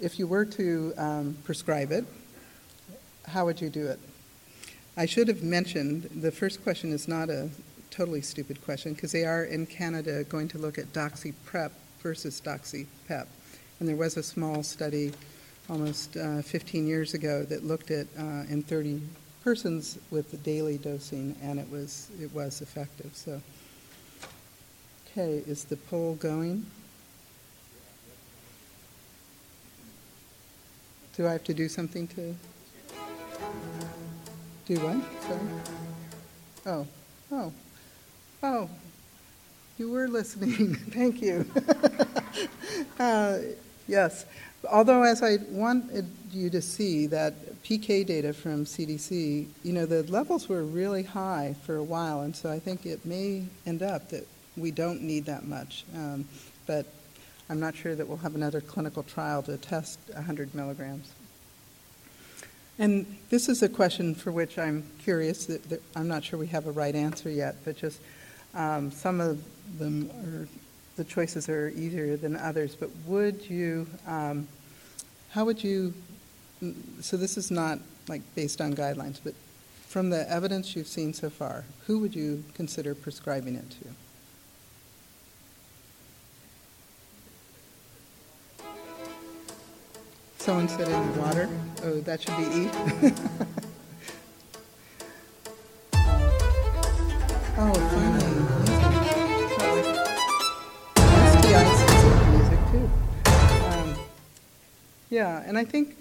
if 0.00 0.18
you 0.18 0.26
were 0.26 0.44
to 0.44 0.92
um, 0.96 1.36
prescribe 1.44 1.92
it, 1.92 2.04
how 3.26 3.44
would 3.44 3.60
you 3.60 3.70
do 3.70 3.86
it? 3.86 4.00
I 4.96 5.06
should 5.06 5.28
have 5.28 5.42
mentioned 5.42 6.10
the 6.14 6.30
first 6.30 6.62
question 6.62 6.92
is 6.92 7.08
not 7.08 7.30
a 7.30 7.48
totally 7.90 8.20
stupid 8.20 8.62
question 8.64 8.94
because 8.94 9.12
they 9.12 9.24
are 9.24 9.44
in 9.44 9.66
Canada 9.66 10.24
going 10.24 10.48
to 10.48 10.58
look 10.58 10.78
at 10.78 10.92
doxy 10.92 11.32
prep 11.44 11.72
versus 12.00 12.40
doxy 12.44 12.86
pep. 13.06 13.28
And 13.78 13.88
there 13.88 13.96
was 13.96 14.16
a 14.16 14.22
small 14.22 14.62
study 14.62 15.12
almost 15.70 16.16
uh, 16.16 16.42
15 16.42 16.86
years 16.86 17.14
ago 17.14 17.44
that 17.44 17.64
looked 17.64 17.90
at 17.90 18.06
uh, 18.18 18.44
in 18.48 18.62
30 18.62 19.00
persons 19.44 19.98
with 20.10 20.30
the 20.30 20.36
daily 20.38 20.78
dosing, 20.78 21.36
and 21.42 21.58
it 21.58 21.70
was 21.70 22.10
it 22.20 22.32
was 22.34 22.60
effective. 22.60 23.10
So, 23.14 23.40
okay, 25.12 25.42
is 25.46 25.64
the 25.64 25.76
poll 25.76 26.14
going? 26.14 26.64
Do 31.16 31.26
I 31.26 31.32
have 31.32 31.44
to 31.44 31.54
do 31.54 31.68
something 31.68 32.06
to 32.08 32.34
do 34.66 34.76
what? 34.76 34.96
Sorry. 35.22 35.40
Oh, 36.64 36.86
oh, 37.30 37.52
oh. 38.42 38.70
You 39.78 39.90
were 39.90 40.08
listening. 40.08 40.74
Thank 40.90 41.20
you. 41.20 41.44
uh, 42.98 43.38
yes. 43.88 44.24
Although, 44.70 45.02
as 45.02 45.22
I 45.22 45.38
wanted 45.50 46.06
you 46.30 46.48
to 46.50 46.62
see 46.62 47.06
that 47.08 47.34
PK 47.64 48.06
data 48.06 48.32
from 48.32 48.64
CDC, 48.64 49.46
you 49.62 49.72
know, 49.72 49.84
the 49.84 50.04
levels 50.04 50.48
were 50.48 50.62
really 50.62 51.02
high 51.02 51.56
for 51.66 51.76
a 51.76 51.82
while, 51.82 52.20
and 52.20 52.34
so 52.34 52.50
I 52.50 52.58
think 52.58 52.86
it 52.86 53.04
may 53.04 53.44
end 53.66 53.82
up 53.82 54.08
that 54.10 54.26
we 54.56 54.70
don't 54.70 55.02
need 55.02 55.26
that 55.26 55.44
much. 55.44 55.84
Um, 55.94 56.26
but 56.66 56.86
I'm 57.48 57.60
not 57.60 57.74
sure 57.74 57.94
that 57.94 58.06
we'll 58.06 58.18
have 58.18 58.34
another 58.34 58.60
clinical 58.60 59.02
trial 59.02 59.42
to 59.44 59.56
test 59.56 59.98
100 60.14 60.54
milligrams. 60.54 61.12
And 62.78 63.06
this 63.30 63.48
is 63.48 63.62
a 63.62 63.68
question 63.68 64.14
for 64.14 64.32
which 64.32 64.58
I'm 64.58 64.84
curious. 65.02 65.46
That, 65.46 65.62
that 65.68 65.82
I'm 65.94 66.08
not 66.08 66.24
sure 66.24 66.38
we 66.38 66.46
have 66.48 66.66
a 66.66 66.72
right 66.72 66.94
answer 66.94 67.30
yet, 67.30 67.56
but 67.64 67.76
just 67.76 68.00
um, 68.54 68.90
some 68.90 69.20
of 69.20 69.42
them 69.78 70.10
are, 70.24 70.48
the 70.96 71.04
choices 71.04 71.48
are 71.48 71.68
easier 71.70 72.16
than 72.16 72.36
others. 72.36 72.74
But 72.74 72.90
would 73.06 73.48
you, 73.48 73.86
um, 74.06 74.48
how 75.30 75.44
would 75.44 75.62
you, 75.62 75.92
so 77.00 77.16
this 77.16 77.36
is 77.36 77.50
not 77.50 77.78
like 78.08 78.22
based 78.34 78.60
on 78.60 78.74
guidelines, 78.74 79.20
but 79.22 79.34
from 79.88 80.08
the 80.08 80.28
evidence 80.30 80.74
you've 80.74 80.86
seen 80.86 81.12
so 81.12 81.28
far, 81.28 81.64
who 81.86 81.98
would 81.98 82.14
you 82.14 82.42
consider 82.54 82.94
prescribing 82.94 83.54
it 83.56 83.70
to? 83.70 83.88
Someone 90.42 90.68
said 90.68 90.88
in 90.88 91.12
the 91.12 91.20
water. 91.20 91.48
Oh, 91.84 92.00
that 92.00 92.20
should 92.20 92.36
be 92.36 92.42
E. 92.42 92.68
oh, 97.56 97.72
funny. 97.92 98.26
STI 101.30 101.62
music 102.32 102.58
too. 102.72 102.90
Um, 103.30 103.94
yeah, 105.10 105.44
and 105.46 105.56
I 105.56 105.64
think 105.64 105.96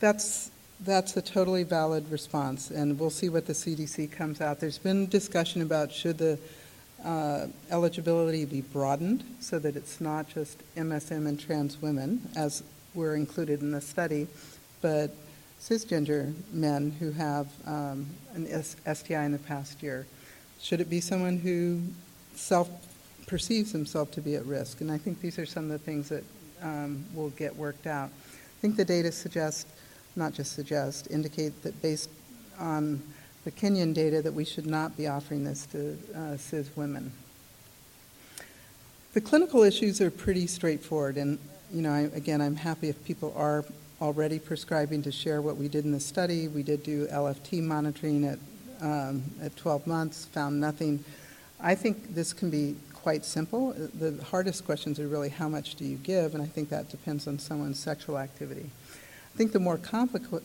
that's 0.00 0.50
that's 0.80 1.16
a 1.16 1.22
totally 1.22 1.62
valid 1.62 2.10
response, 2.10 2.70
and 2.70 3.00
we'll 3.00 3.08
see 3.08 3.30
what 3.30 3.46
the 3.46 3.54
CDC 3.54 4.12
comes 4.12 4.42
out. 4.42 4.60
There's 4.60 4.76
been 4.76 5.06
discussion 5.06 5.62
about 5.62 5.90
should 5.90 6.18
the 6.18 6.38
uh, 7.02 7.46
eligibility 7.70 8.44
be 8.44 8.60
broadened 8.60 9.24
so 9.40 9.58
that 9.60 9.76
it's 9.76 9.98
not 9.98 10.28
just 10.28 10.58
MSM 10.74 11.26
and 11.26 11.40
trans 11.40 11.80
women, 11.80 12.20
as 12.36 12.62
were 12.96 13.14
included 13.14 13.60
in 13.60 13.70
the 13.70 13.80
study, 13.80 14.26
but 14.80 15.14
cisgender 15.60 16.34
men 16.52 16.90
who 16.98 17.12
have 17.12 17.46
um, 17.66 18.06
an 18.34 18.46
STI 18.62 19.24
in 19.24 19.32
the 19.32 19.38
past 19.38 19.82
year. 19.82 20.06
Should 20.60 20.80
it 20.80 20.90
be 20.90 21.00
someone 21.00 21.38
who 21.38 21.82
self 22.34 22.68
perceives 23.26 23.72
himself 23.72 24.10
to 24.12 24.20
be 24.20 24.34
at 24.34 24.44
risk? 24.46 24.80
And 24.80 24.90
I 24.90 24.98
think 24.98 25.20
these 25.20 25.38
are 25.38 25.46
some 25.46 25.64
of 25.64 25.70
the 25.70 25.78
things 25.78 26.08
that 26.08 26.24
um, 26.62 27.04
will 27.14 27.30
get 27.30 27.54
worked 27.54 27.86
out. 27.86 28.08
I 28.08 28.60
think 28.60 28.76
the 28.76 28.84
data 28.84 29.12
suggest, 29.12 29.66
not 30.16 30.32
just 30.32 30.52
suggest, 30.52 31.08
indicate 31.10 31.62
that 31.62 31.80
based 31.82 32.10
on 32.58 33.02
the 33.44 33.50
Kenyan 33.52 33.94
data 33.94 34.22
that 34.22 34.32
we 34.32 34.44
should 34.44 34.66
not 34.66 34.96
be 34.96 35.06
offering 35.06 35.44
this 35.44 35.66
to 35.66 35.98
uh, 36.16 36.36
cis 36.36 36.68
women. 36.74 37.12
The 39.12 39.20
clinical 39.20 39.62
issues 39.62 40.00
are 40.00 40.10
pretty 40.10 40.46
straightforward, 40.46 41.16
and 41.16 41.38
you 41.72 41.82
know, 41.82 41.92
I, 41.92 42.00
again, 42.14 42.40
I'm 42.40 42.56
happy 42.56 42.88
if 42.88 43.02
people 43.04 43.32
are 43.36 43.64
already 44.00 44.38
prescribing 44.38 45.02
to 45.02 45.12
share 45.12 45.40
what 45.40 45.56
we 45.56 45.68
did 45.68 45.84
in 45.84 45.92
the 45.92 46.00
study. 46.00 46.48
We 46.48 46.62
did 46.62 46.82
do 46.82 47.06
LFT 47.06 47.62
monitoring 47.62 48.24
at, 48.24 48.38
um, 48.80 49.22
at 49.42 49.56
12 49.56 49.86
months, 49.86 50.26
found 50.26 50.60
nothing. 50.60 51.04
I 51.60 51.74
think 51.74 52.14
this 52.14 52.32
can 52.32 52.50
be 52.50 52.76
quite 52.92 53.24
simple. 53.24 53.72
The 53.72 54.22
hardest 54.24 54.64
questions 54.64 54.98
are 55.00 55.08
really 55.08 55.28
how 55.28 55.48
much 55.48 55.76
do 55.76 55.84
you 55.84 55.96
give, 55.96 56.34
and 56.34 56.42
I 56.42 56.46
think 56.46 56.68
that 56.70 56.90
depends 56.90 57.26
on 57.26 57.38
someone's 57.38 57.78
sexual 57.78 58.18
activity. 58.18 58.68
I 59.34 59.36
think 59.36 59.52
the 59.52 59.60
more 59.60 59.78
complica- 59.78 60.42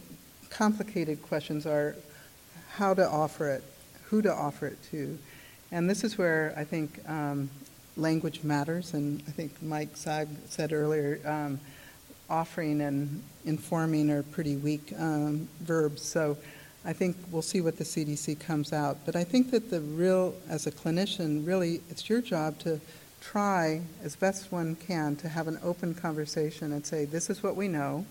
complicated 0.50 1.22
questions 1.24 1.66
are 1.66 1.96
how 2.74 2.94
to 2.94 3.08
offer 3.08 3.50
it, 3.50 3.64
who 4.06 4.22
to 4.22 4.32
offer 4.32 4.68
it 4.68 4.78
to. 4.92 5.18
And 5.72 5.90
this 5.90 6.04
is 6.04 6.18
where 6.18 6.54
I 6.56 6.64
think 6.64 7.00
um, 7.10 7.50
language 7.98 8.44
matters, 8.44 8.94
and 8.94 9.22
I 9.28 9.32
think 9.32 9.62
Mike 9.62 9.96
Saag 9.96 10.28
said 10.48 10.74
earlier, 10.74 11.20
um, 11.26 11.60
offering 12.30 12.82
and 12.82 13.22
informing 13.46 14.10
are 14.10 14.24
pretty 14.24 14.56
weak 14.56 14.94
um, 14.98 15.48
verbs. 15.60 16.02
So 16.02 16.38
I 16.86 16.94
think 16.94 17.18
we'll 17.30 17.42
see 17.42 17.62
what 17.62 17.78
the 17.78 17.84
CDC 17.84 18.40
comes 18.40 18.74
out. 18.74 18.98
But 19.06 19.16
I 19.16 19.24
think 19.24 19.52
that 19.52 19.70
the 19.70 19.82
real, 19.82 20.34
as 20.50 20.66
a 20.66 20.72
clinician, 20.72 21.46
really, 21.46 21.82
it's 21.90 22.10
your 22.10 22.22
job 22.22 22.58
to 22.60 22.80
try 23.20 23.82
as 24.04 24.16
best 24.16 24.52
one 24.52 24.76
can 24.76 25.16
to 25.18 25.30
have 25.30 25.48
an 25.48 25.60
open 25.64 25.94
conversation 25.94 26.74
and 26.74 26.86
say, 26.86 27.06
this 27.06 27.30
is 27.30 27.44
what 27.44 27.56
we 27.56 27.68
know, 27.68 28.06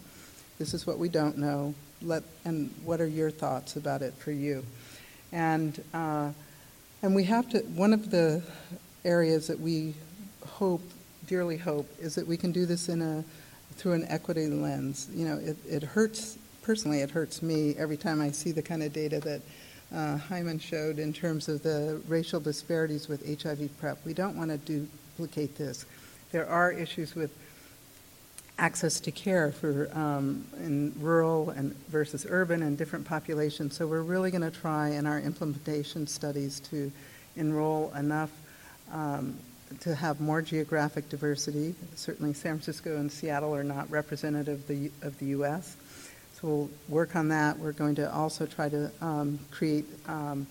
this 0.59 0.73
is 0.73 0.87
what 0.87 0.99
we 0.99 1.09
don't 1.09 1.37
know, 1.37 1.75
let, 2.01 2.23
and 2.45 2.73
what 2.85 3.01
are 3.01 3.09
your 3.09 3.31
thoughts 3.31 3.75
about 3.77 4.03
it 4.03 4.15
for 4.15 4.31
you? 4.31 4.65
And, 5.33 5.83
uh, 5.93 6.31
and 7.03 7.15
we 7.15 7.25
have 7.25 7.49
to, 7.51 7.59
one 7.61 7.93
of 7.93 8.11
the 8.11 8.43
areas 9.05 9.47
that 9.47 9.59
we 9.59 9.95
hope, 10.47 10.83
dearly 11.27 11.57
hope, 11.57 11.89
is 12.01 12.15
that 12.15 12.27
we 12.27 12.37
can 12.37 12.53
do 12.53 12.67
this 12.67 12.89
in 12.89 13.03
a 13.03 13.25
through 13.77 13.93
an 13.93 14.05
equity 14.09 14.47
lens. 14.47 15.09
You 15.15 15.27
know, 15.27 15.37
it, 15.39 15.57
it 15.67 15.83
hurts 15.83 16.37
personally. 16.63 17.01
It 17.01 17.11
hurts 17.11 17.43
me 17.43 17.75
every 17.79 17.97
time 17.97 18.21
I 18.21 18.31
see 18.31 18.53
the 18.53 18.63
kind 18.63 18.83
of 18.83 18.93
data 18.93 19.21
that 19.21 19.43
uh, 19.95 20.19
Hyman 20.19 20.59
showed 20.59 20.99
in 20.99 21.13
terms 21.13 21.49
of 21.49 21.63
the 21.63 22.01
racial 22.07 22.41
disparities 22.41 23.09
with 23.09 23.43
HIV 23.43 23.71
PrEP. 23.79 23.99
We 24.05 24.13
don't 24.13 24.37
want 24.37 24.51
to 24.51 24.59
duplicate 24.59 25.57
this. 25.57 25.87
There 26.31 26.47
are 26.49 26.71
issues 26.71 27.15
with 27.15 27.33
access 28.59 29.01
to 29.01 29.11
care 29.11 29.51
for 29.51 29.89
um, 29.97 30.45
in 30.59 30.93
rural 31.01 31.51
and 31.51 31.75
versus 31.89 32.27
urban 32.29 32.63
and 32.63 32.77
different 32.77 33.07
populations. 33.07 33.77
So 33.77 33.87
we're 33.87 34.03
really 34.03 34.31
going 34.31 34.43
to 34.43 34.51
try 34.51 34.91
in 34.91 35.07
our 35.07 35.19
implementation 35.19 36.07
studies 36.07 36.61
to 36.71 36.93
enroll 37.37 37.93
enough 37.95 38.31
um, 38.93 39.39
to 39.81 39.95
have 39.95 40.21
more 40.21 40.43
geographic 40.43 41.09
diversity. 41.09 41.75
Certainly, 41.95 42.35
San 42.35 42.55
Francisco 42.55 42.97
and 42.97 43.11
Seattle 43.11 43.55
are 43.55 43.65
not 43.65 43.91
representative 43.91 44.61
of 44.61 44.67
the, 44.67 44.91
of 45.03 45.19
the 45.19 45.27
U.S. 45.27 45.77
So 46.35 46.49
we'll 46.49 46.71
work 46.89 47.17
on 47.17 47.29
that. 47.29 47.59
We're 47.59 47.73
going 47.73 47.95
to 47.97 48.13
also 48.13 48.47
try 48.47 48.69
to 48.69 48.91
um, 49.01 49.39
create 49.51 49.85
um, 50.09 50.47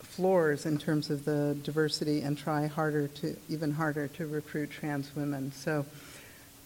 floors 0.00 0.66
in 0.66 0.78
terms 0.78 1.10
of 1.10 1.24
the 1.24 1.56
diversity 1.62 2.20
and 2.20 2.36
try 2.36 2.66
harder 2.66 3.08
to, 3.08 3.36
even 3.48 3.72
harder 3.72 4.08
to 4.08 4.26
recruit 4.26 4.70
trans 4.70 5.14
women. 5.16 5.52
So 5.52 5.86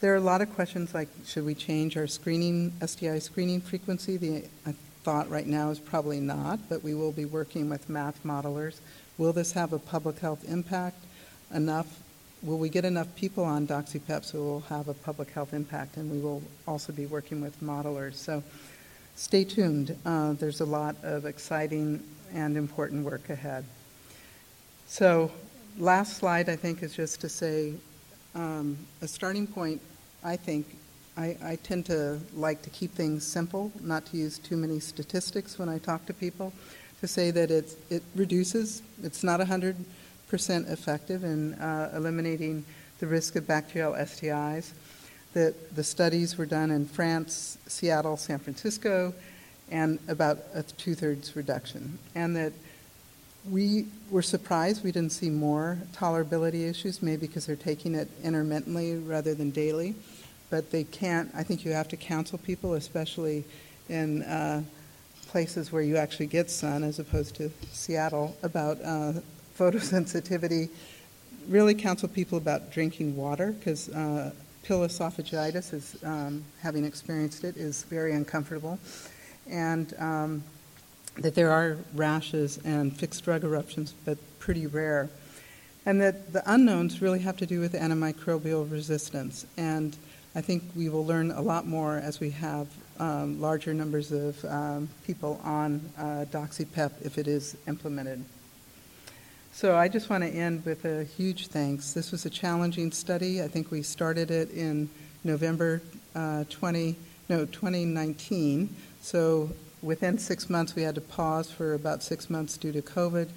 there 0.01 0.13
are 0.13 0.17
a 0.17 0.21
lot 0.21 0.41
of 0.41 0.53
questions 0.55 0.93
like 0.93 1.09
should 1.25 1.45
we 1.45 1.55
change 1.55 1.97
our 1.97 2.07
screening, 2.07 2.73
STI 2.85 3.21
screening 3.21 3.61
frequency? 3.61 4.17
The 4.17 4.45
I 4.67 4.75
thought 5.05 5.31
right 5.31 5.47
now 5.47 5.71
is 5.71 5.79
probably 5.79 6.19
not, 6.19 6.59
but 6.69 6.83
we 6.83 6.93
will 6.93 7.13
be 7.13 7.25
working 7.25 7.71
with 7.71 7.89
math 7.89 8.25
modelers 8.25 8.81
Will 9.19 9.33
this 9.33 9.53
have 9.53 9.73
a 9.73 9.79
public 9.79 10.19
health 10.19 10.45
impact? 10.49 10.99
Enough? 11.55 12.03
Will 12.43 12.59
we 12.59 12.69
get 12.69 12.85
enough 12.85 13.15
people 13.17 13.45
on 13.45 13.67
DoxyPep 13.67 14.25
so 14.25 14.39
will 14.39 14.61
have 14.61 14.89
a 14.89 14.95
public 14.95 15.31
health 15.31 15.55
impact? 15.55 15.97
And 15.97 16.11
we 16.11 16.19
will 16.19 16.43
also 16.69 16.93
be 16.93 17.07
working 17.07 17.41
with 17.41 17.59
modelers. 17.63 18.15
So 18.15 18.43
stay 19.15 19.45
tuned. 19.45 19.97
Uh, 20.05 20.35
there's 20.35 20.61
a 20.61 20.67
lot 20.67 20.97
of 21.03 21.25
exciting 21.25 22.03
and 22.35 22.57
important 22.57 23.05
work 23.05 23.31
ahead. 23.31 23.65
So, 24.87 25.33
last 25.79 26.19
slide, 26.19 26.49
I 26.49 26.57
think, 26.57 26.83
is 26.83 26.95
just 26.95 27.21
to 27.23 27.29
say 27.29 27.73
um, 28.35 28.77
a 29.03 29.09
starting 29.09 29.47
point, 29.47 29.81
I 30.23 30.37
think. 30.37 30.67
I, 31.17 31.37
I 31.43 31.57
tend 31.63 31.87
to 31.87 32.21
like 32.35 32.61
to 32.63 32.71
keep 32.71 32.93
things 32.93 33.25
simple, 33.25 33.73
not 33.81 34.05
to 34.07 34.19
use 34.19 34.39
too 34.39 34.57
many 34.57 34.79
statistics 34.79 35.59
when 35.59 35.69
I 35.69 35.79
talk 35.79 36.05
to 36.07 36.13
people 36.13 36.53
to 37.01 37.07
say 37.07 37.31
that 37.31 37.51
it, 37.51 37.77
it 37.91 38.03
reduces, 38.15 38.83
it's 39.03 39.23
not 39.23 39.41
100% 39.41 39.75
effective 40.71 41.25
in 41.25 41.55
uh, 41.55 41.93
eliminating 41.95 42.65
the 42.99 43.07
risk 43.07 43.37
of 43.37 43.47
bacterial 43.47 43.93
STIs. 43.93 44.73
that 45.35 45.77
the 45.77 45.85
studies 45.85 46.39
were 46.39 46.47
done 46.47 46.71
in 46.71 46.87
France, 46.87 47.59
Seattle, 47.67 48.17
San 48.17 48.39
Francisco, 48.39 49.13
and 49.71 49.99
about 50.09 50.39
a 50.55 50.63
two-thirds 50.63 51.37
reduction. 51.37 51.99
And 52.15 52.35
that 52.37 52.53
we 53.51 53.87
were 54.11 54.23
surprised 54.23 54.83
we 54.83 54.93
didn't 54.93 55.13
see 55.13 55.31
more 55.31 55.79
tolerability 55.93 56.69
issues, 56.69 57.03
maybe 57.03 57.27
because 57.27 57.47
they're 57.47 57.55
taking 57.55 57.95
it 57.95 58.09
intermittently 58.23 58.97
rather 58.97 59.35
than 59.35 59.51
daily. 59.51 59.95
But 60.49 60.71
they 60.71 60.85
can't, 60.85 61.31
I 61.35 61.43
think 61.43 61.65
you 61.65 61.73
have 61.73 61.89
to 61.89 61.97
counsel 61.97 62.39
people, 62.39 62.75
especially 62.75 63.45
in 63.89 64.23
uh, 64.23 64.63
places 65.29 65.73
where 65.73 65.83
you 65.83 65.97
actually 65.97 66.27
get 66.27 66.51
sun 66.51 66.83
as 66.83 66.99
opposed 66.99 67.35
to 67.37 67.51
Seattle, 67.73 68.37
about 68.43 68.79
uh, 68.83 69.13
photosensitivity. 69.59 70.69
Really 71.49 71.75
counsel 71.75 72.09
people 72.09 72.39
about 72.39 72.73
drinking 72.73 73.17
water 73.17 73.53
because 73.53 73.89
uh, 73.91 74.33
pill 74.63 74.81
esophagitis, 74.81 75.73
is, 75.73 75.97
um, 76.05 76.45
having 76.61 76.85
experienced 76.85 77.45
it, 77.45 77.57
is 77.57 77.85
very 77.85 78.13
uncomfortable. 78.13 78.79
And 79.49 79.95
um, 79.99 80.43
that 81.19 81.35
there 81.35 81.51
are 81.51 81.79
rashes 81.95 82.59
and 82.65 82.95
fixed 82.97 83.25
drug 83.25 83.45
eruptions, 83.45 83.95
but 84.05 84.19
pretty 84.39 84.67
rare. 84.67 85.09
And 85.87 86.01
that 86.01 86.33
the 86.33 86.43
unknowns 86.53 87.01
really 87.01 87.21
have 87.21 87.37
to 87.39 87.47
do 87.47 87.61
with 87.61 87.73
antimicrobial 87.75 88.71
resistance. 88.71 89.47
And 89.57 89.97
I 90.35 90.41
think 90.41 90.65
we 90.75 90.89
will 90.89 91.07
learn 91.07 91.31
a 91.31 91.41
lot 91.41 91.67
more 91.67 91.97
as 91.97 92.21
we 92.21 92.31
have 92.31 92.67
um, 92.99 93.41
larger 93.41 93.75
numbers 93.75 94.13
of 94.13 94.45
um, 94.45 94.89
people 95.07 95.41
on 95.45 95.81
uh, 95.99 96.25
DoxyPEP 96.31 96.93
if 97.03 97.19
it 97.19 97.29
is 97.29 97.57
implemented. 97.67 98.25
So 99.53 99.75
I 99.75 99.89
just 99.89 100.11
want 100.11 100.23
to 100.23 100.29
end 100.29 100.67
with 100.67 100.85
a 100.85 101.05
huge 101.05 101.47
thanks. 101.47 101.95
This 101.95 102.13
was 102.13 102.27
a 102.27 102.31
challenging 102.31 102.93
study. 102.93 103.43
I 103.43 103.49
think 103.49 103.71
we 103.71 103.83
started 103.83 104.31
it 104.31 104.51
in 104.51 104.91
November 105.25 105.81
uh, 106.15 106.45
20, 106.51 106.95
no, 107.31 107.47
2019. 107.47 108.75
So 109.01 109.51
within 109.83 110.19
six 110.19 110.51
months, 110.51 110.75
we 110.75 110.83
had 110.83 110.95
to 110.97 111.01
pause 111.01 111.51
for 111.51 111.75
about 111.75 112.03
six 112.03 112.29
months 112.29 112.57
due 112.57 112.73
to 112.73 112.83
COVID. 112.83 113.31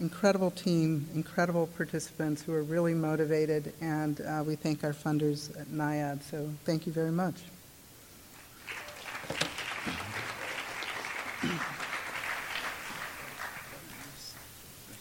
Incredible 0.00 0.50
team, 0.50 1.08
incredible 1.14 1.68
participants 1.68 2.42
who 2.42 2.52
are 2.52 2.62
really 2.62 2.92
motivated, 2.92 3.72
and 3.80 4.20
uh, 4.22 4.42
we 4.44 4.56
thank 4.56 4.82
our 4.84 4.92
funders 4.92 5.58
at 5.58 5.68
NIAID. 5.68 6.22
So 6.22 6.50
thank 6.64 6.86
you 6.86 6.92
very 6.92 7.12
much. 7.12 7.36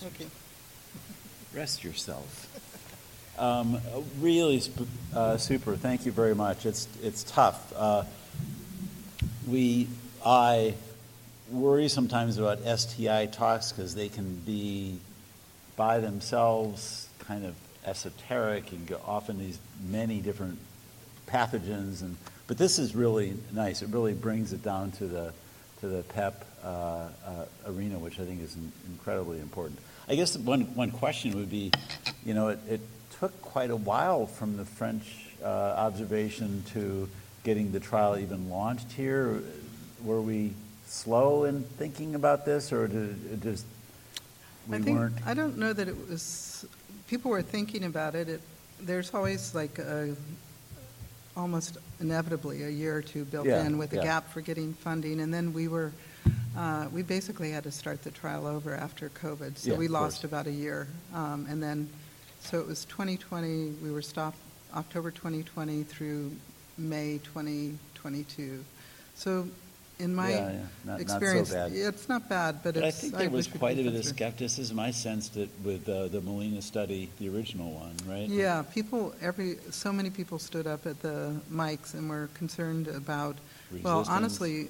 Okay. 0.04 0.28
Rest 1.54 1.84
yourself. 1.84 2.48
Um, 3.38 3.82
really 4.20 4.62
uh, 5.14 5.38
super. 5.38 5.76
Thank 5.76 6.06
you 6.06 6.12
very 6.12 6.34
much. 6.34 6.66
It's 6.66 6.88
it's 7.04 7.24
tough. 7.24 7.74
Uh, 7.76 8.04
we 9.48 9.88
I 10.26 10.76
worry 11.50 11.90
sometimes 11.90 12.38
about 12.38 12.60
STI 12.80 13.26
talks 13.26 13.72
because 13.72 13.96
they 13.96 14.08
can 14.08 14.36
be 14.46 14.98
by 15.76 16.00
themselves 16.00 17.10
kind 17.20 17.46
of 17.46 17.56
esoteric 17.86 18.72
and 18.72 18.88
go 18.88 19.02
off 19.06 19.30
in 19.30 19.38
these 19.38 19.60
many 19.90 20.22
different 20.22 20.58
pathogens 21.28 22.02
and 22.02 22.16
but 22.48 22.58
this 22.58 22.80
is 22.80 22.96
really 22.96 23.34
nice. 23.54 23.82
It 23.82 23.90
really 23.90 24.14
brings 24.14 24.54
it 24.54 24.64
down 24.64 24.92
to 24.92 25.06
the 25.06 25.34
to 25.82 25.88
the 25.88 26.04
PEP 26.04 26.46
uh, 26.64 26.68
uh, 26.68 27.10
arena, 27.66 27.98
which 27.98 28.20
I 28.20 28.26
think 28.26 28.42
is 28.42 28.56
in, 28.56 28.72
incredibly 28.88 29.40
important. 29.40 29.80
I 30.08 30.16
guess 30.16 30.38
one 30.38 30.62
one 30.76 30.92
question 30.92 31.36
would 31.36 31.50
be, 31.50 31.72
you 32.26 32.34
know, 32.34 32.50
it, 32.50 32.60
it 32.70 32.82
took 33.20 33.40
quite 33.42 33.70
a 33.70 33.76
while 33.76 34.26
from 34.26 34.58
the 34.58 34.66
French 34.66 35.04
uh, 35.44 35.48
observation 35.48 36.64
to 36.74 37.08
getting 37.44 37.72
the 37.72 37.80
trial 37.80 38.18
even 38.18 38.50
launched 38.50 38.92
here. 38.92 39.42
Were 40.04 40.22
we 40.22 40.54
slow 40.86 41.46
in 41.46 41.64
thinking 41.78 42.16
about 42.16 42.46
this, 42.46 42.74
or 42.74 42.88
did 42.88 43.34
it 43.34 43.42
just 43.42 43.66
we 44.68 44.78
I 44.78 44.80
think, 44.82 45.00
weren't? 45.00 45.16
I 45.26 45.34
don't 45.34 45.58
know 45.58 45.74
that 45.74 45.88
it 45.88 46.10
was, 46.10 46.66
people 47.08 47.32
were 47.32 47.42
thinking 47.42 47.86
about 47.86 48.16
it. 48.16 48.28
it 48.30 48.42
there's 48.82 49.14
always 49.14 49.54
like 49.54 49.78
a, 49.80 50.16
almost 51.38 51.78
inevitably 52.00 52.64
a 52.64 52.70
year 52.70 52.98
or 52.98 53.02
two 53.02 53.26
built 53.26 53.46
Yeah, 53.48 53.66
in 53.66 53.78
with 53.78 53.94
a 53.94 53.98
yeah. 53.98 54.04
gap 54.04 54.30
for 54.32 54.42
getting 54.42 54.74
funding. 54.74 55.22
And 55.22 55.34
then 55.34 55.54
we 55.54 55.68
were, 55.68 55.92
uh, 56.58 56.88
we 56.92 57.02
basically 57.02 57.52
had 57.52 57.64
to 57.64 57.72
start 57.72 58.04
the 58.04 58.12
trial 58.12 58.46
over 58.48 58.74
after 58.76 59.10
COVID. 59.10 59.58
So 59.58 59.72
Yeah, 59.72 59.78
we 59.78 59.86
of 59.86 59.92
lost 59.92 60.18
course. 60.22 60.24
about 60.26 60.48
a 60.48 60.52
year. 60.52 60.88
Um, 61.14 61.46
and 61.50 61.62
then, 61.62 61.90
so 62.42 62.60
it 62.60 62.68
was 62.68 62.86
2020, 62.86 63.76
we 63.84 63.92
were 63.92 64.02
stopped 64.02 64.38
October 64.76 65.12
2020 65.12 65.84
through 65.84 66.32
May 66.78 67.20
2022. 67.24 68.64
So 69.16 69.48
in 70.00 70.16
my 70.16 70.30
Yeah, 70.32 70.36
yeah, 70.52 70.52
not- 70.58 70.68
not 70.86 70.98
so 70.98 71.02
experience, 71.04 71.50
bad. 71.52 71.72
it's 71.74 72.10
not 72.10 72.28
bad, 72.28 72.64
but 72.64 72.74
But 72.74 72.84
I 72.84 72.92
think 72.92 73.14
there 73.14 73.30
was 73.30 73.46
wish 73.48 73.54
we 73.54 73.60
quite 73.60 73.74
a 73.74 73.76
could 73.76 73.84
bit 73.86 73.92
get 73.92 74.00
of 74.00 74.06
through. 74.06 74.14
skepticism. 74.16 74.80
I 74.80 74.92
sensed 74.92 75.38
it 75.38 75.50
with 75.64 75.88
uh, 75.88 76.08
the 76.08 76.22
Molina 76.22 76.62
study, 76.62 77.10
the 77.20 77.30
original 77.30 77.72
one, 77.72 77.96
right? 78.08 78.28
Yeah, 78.28 78.64
people, 78.64 79.14
every, 79.22 79.58
so 79.70 79.94
many 79.94 80.10
people 80.10 80.40
stood 80.40 80.66
up 80.66 80.86
at 80.88 81.02
the 81.02 81.40
mics 81.52 81.94
and 81.94 82.10
were 82.10 82.30
concerned 82.34 82.88
about, 82.88 83.38
well, 83.84 84.00
Resistance. 84.00 84.08
honestly, 84.10 84.70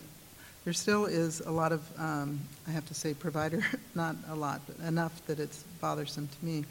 there 0.63 0.73
still 0.73 1.05
is 1.05 1.39
a 1.41 1.51
lot 1.51 1.71
of, 1.71 1.81
um, 1.99 2.39
I 2.67 2.71
have 2.71 2.85
to 2.87 2.93
say 2.93 3.13
provider, 3.13 3.63
not 3.95 4.15
a 4.29 4.35
lot, 4.35 4.61
but 4.67 4.77
enough 4.87 5.25
that 5.27 5.39
it's 5.39 5.63
bothersome 5.79 6.27
to 6.27 6.45
me, 6.45 6.65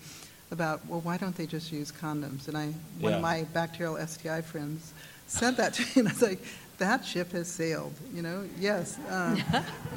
about, 0.53 0.85
well, 0.87 1.01
why 1.01 1.17
don't 1.17 1.37
they 1.37 1.47
just 1.47 1.71
use 1.73 1.93
condoms? 1.93 2.49
And 2.49 2.57
I, 2.57 2.67
one 3.01 3.11
Yeah. 3.13 3.17
of 3.17 3.23
my 3.23 3.45
bacterial 3.53 3.97
STI 4.05 4.41
friends 4.43 4.93
said 5.27 5.57
that 5.59 5.75
to 5.75 5.83
me, 5.83 5.89
and 5.97 6.09
I 6.09 6.13
was 6.13 6.23
like, 6.23 6.41
that 6.79 7.05
ship 7.05 7.33
has 7.33 7.47
sailed, 7.47 7.93
you 8.15 8.23
know, 8.23 8.45
yes, 8.59 8.99
um, 9.11 9.37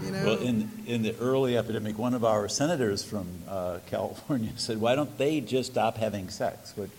you 0.03 0.11
know. 0.11 0.25
Well, 0.25 0.37
in, 0.39 0.69
in 0.85 1.01
the 1.01 1.15
early 1.19 1.57
epidemic, 1.57 1.97
one 1.97 2.13
of 2.13 2.25
our 2.25 2.47
senators 2.49 3.03
from 3.03 3.27
uh, 3.47 3.79
California 3.87 4.51
said, 4.57 4.81
why 4.81 4.93
don't 4.95 5.17
they 5.17 5.39
just 5.39 5.71
stop 5.71 5.97
having 5.97 6.29
sex? 6.29 6.73
Which, 6.75 6.91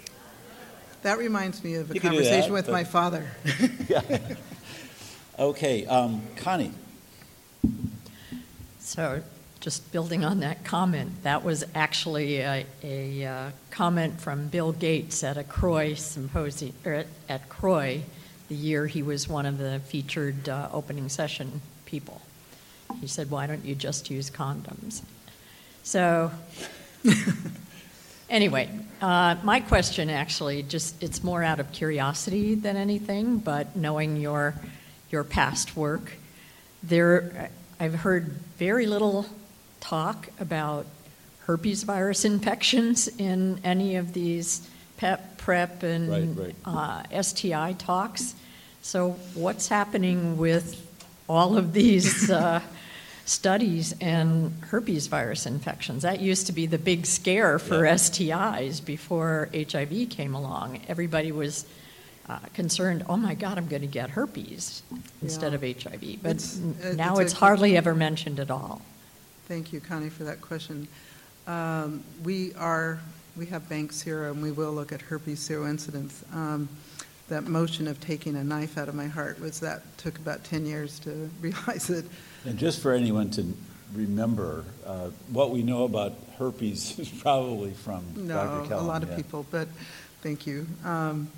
That 1.03 1.19
reminds 1.19 1.63
me 1.63 1.75
of 1.75 1.91
a 1.91 1.95
You 1.95 2.01
do 2.01 2.09
conversation 2.09 2.49
that, 2.49 2.53
with 2.53 2.67
but- 2.67 2.73
my 2.73 2.85
father. 2.85 3.31
yeah. 3.89 4.35
Okay, 5.39 5.85
um, 5.87 6.23
Connie. 6.37 6.73
So, 8.85 9.23
just 9.61 9.91
building 9.93 10.27
on 10.27 10.41
that 10.41 10.63
comment, 10.63 11.23
that 11.23 11.43
was 11.43 11.65
actually 11.75 12.41
a, 12.41 12.67
a 12.83 13.25
uh, 13.25 13.51
comment 13.71 14.21
from 14.21 14.49
Bill 14.49 14.73
Gates 14.73 15.25
at 15.25 15.39
a 15.39 15.43
CROI 15.43 15.95
symposium, 15.95 16.75
or 16.85 16.93
at, 16.93 17.07
at 17.31 17.49
CROI, 17.49 18.03
the 18.49 18.55
year 18.55 18.87
he 18.87 19.03
was 19.03 19.27
one 19.27 19.47
of 19.47 19.57
the 19.57 19.81
featured 19.87 20.51
uh, 20.51 20.69
opening 20.71 21.09
session 21.09 21.63
people. 21.87 22.21
He 23.01 23.07
said, 23.07 23.31
"Why 23.31 23.47
don't 23.47 23.65
you 23.65 23.75
just 23.75 24.11
use 24.11 24.31
condoms?" 24.31 25.01
So, 25.83 26.31
anyway, 28.29 28.69
uh, 29.01 29.37
my 29.43 29.61
question 29.61 30.11
actually 30.11 30.63
just 30.63 31.03
it's 31.03 31.25
more 31.25 31.43
out 31.43 31.59
of 31.59 31.73
curiosity 31.73 32.55
than 32.55 32.77
anything, 32.77 33.39
but 33.39 33.75
knowing 33.75 34.17
your 34.17 34.55
your 35.11 35.25
past 35.25 35.75
work, 35.75 36.13
there 36.83 37.51
I've 37.81 37.95
heard 37.95 38.29
very 38.59 38.87
little 38.87 39.27
talk 39.81 40.29
about 40.39 40.87
herpes 41.41 41.83
virus 41.83 42.25
infections 42.25 43.09
in 43.09 43.61
any 43.65 43.97
of 43.97 44.13
these 44.13 44.67
PEP, 44.97 45.39
PrEP, 45.39 45.83
and 45.83 46.39
Right, 46.39 46.55
Uh, 46.65 47.03
STI 47.23 47.73
talks. 47.75 48.35
So, 48.83 49.13
what's 49.35 49.69
happening 49.69 50.37
with 50.37 50.81
all 51.29 51.57
of 51.57 51.73
these 51.73 52.31
uh, 52.31 52.61
studies 53.25 53.95
and 54.01 54.53
herpes 54.71 55.09
virus 55.09 55.47
infections? 55.47 56.03
That 56.03 56.21
used 56.21 56.47
to 56.47 56.53
be 56.53 56.67
the 56.67 56.79
big 56.79 57.07
scare 57.07 57.59
for 57.59 57.85
Yeah. 57.85 57.95
STIs 57.95 58.85
before 58.85 59.49
HIV 59.55 60.09
came 60.11 60.35
along. 60.35 60.81
Everybody 60.89 61.33
was 61.33 61.67
uh, 62.29 62.39
concerned, 62.55 63.05
oh 63.09 63.17
my 63.17 63.35
God, 63.35 63.59
I'm 63.59 63.67
going 63.67 63.83
to 63.83 63.89
get 63.89 64.11
herpes 64.11 64.83
instead 65.23 65.53
Yeah. 65.53 65.57
of 65.57 65.63
HIV. 65.63 66.19
But 66.23 66.31
It's- 66.33 66.59
n- 66.59 66.77
it- 66.83 66.97
now 66.97 67.15
it's 67.19 67.33
it's 67.33 67.33
a- 67.33 67.37
hardly 67.37 67.77
ever 67.77 67.95
mentioned 67.95 68.41
at 68.41 68.51
all. 68.51 68.83
Thank 69.47 69.73
you, 69.73 69.81
Connie, 69.81 70.09
for 70.11 70.25
that 70.25 70.41
question. 70.41 70.89
Um, 71.47 72.03
We 72.23 72.55
are, 72.55 72.99
we 73.37 73.47
have 73.47 73.69
bank 73.69 73.93
zero, 73.93 74.33
and 74.33 74.43
we 74.43 74.51
will 74.53 74.73
look 74.73 74.91
at 74.93 75.03
herpes 75.03 75.41
seroincidence. 75.47 76.13
Um, 76.35 76.69
That 77.29 77.45
motion 77.49 77.89
of 77.89 77.99
taking 78.01 78.37
a 78.37 78.45
knife 78.45 78.77
out 78.77 78.87
of 78.89 78.95
my 78.95 79.07
heart 79.07 79.41
was 79.41 79.59
that, 79.61 79.81
took 79.97 80.19
about 80.19 80.45
10 80.45 80.67
years 80.67 80.99
to 81.01 81.31
realize 81.41 81.89
it. 81.89 82.05
And 82.45 82.59
just 82.59 82.81
for 82.81 82.93
anyone 82.93 83.31
to 83.31 83.47
remember, 83.95 84.65
uh, 84.87 85.09
what 85.31 85.51
we 85.51 85.63
know 85.63 85.85
about 85.85 86.13
herpes 86.39 86.99
is 86.99 87.09
probably 87.09 87.73
from 87.73 88.03
Dr. 88.15 88.23
No, 88.25 88.67
Celum. 88.69 88.81
a 88.81 88.85
lot 88.85 89.03
of 89.03 89.09
yeah. 89.11 89.17
people, 89.17 89.47
but, 89.51 89.69
thank 90.23 90.47
you. 90.47 90.67
Um, 90.85 91.29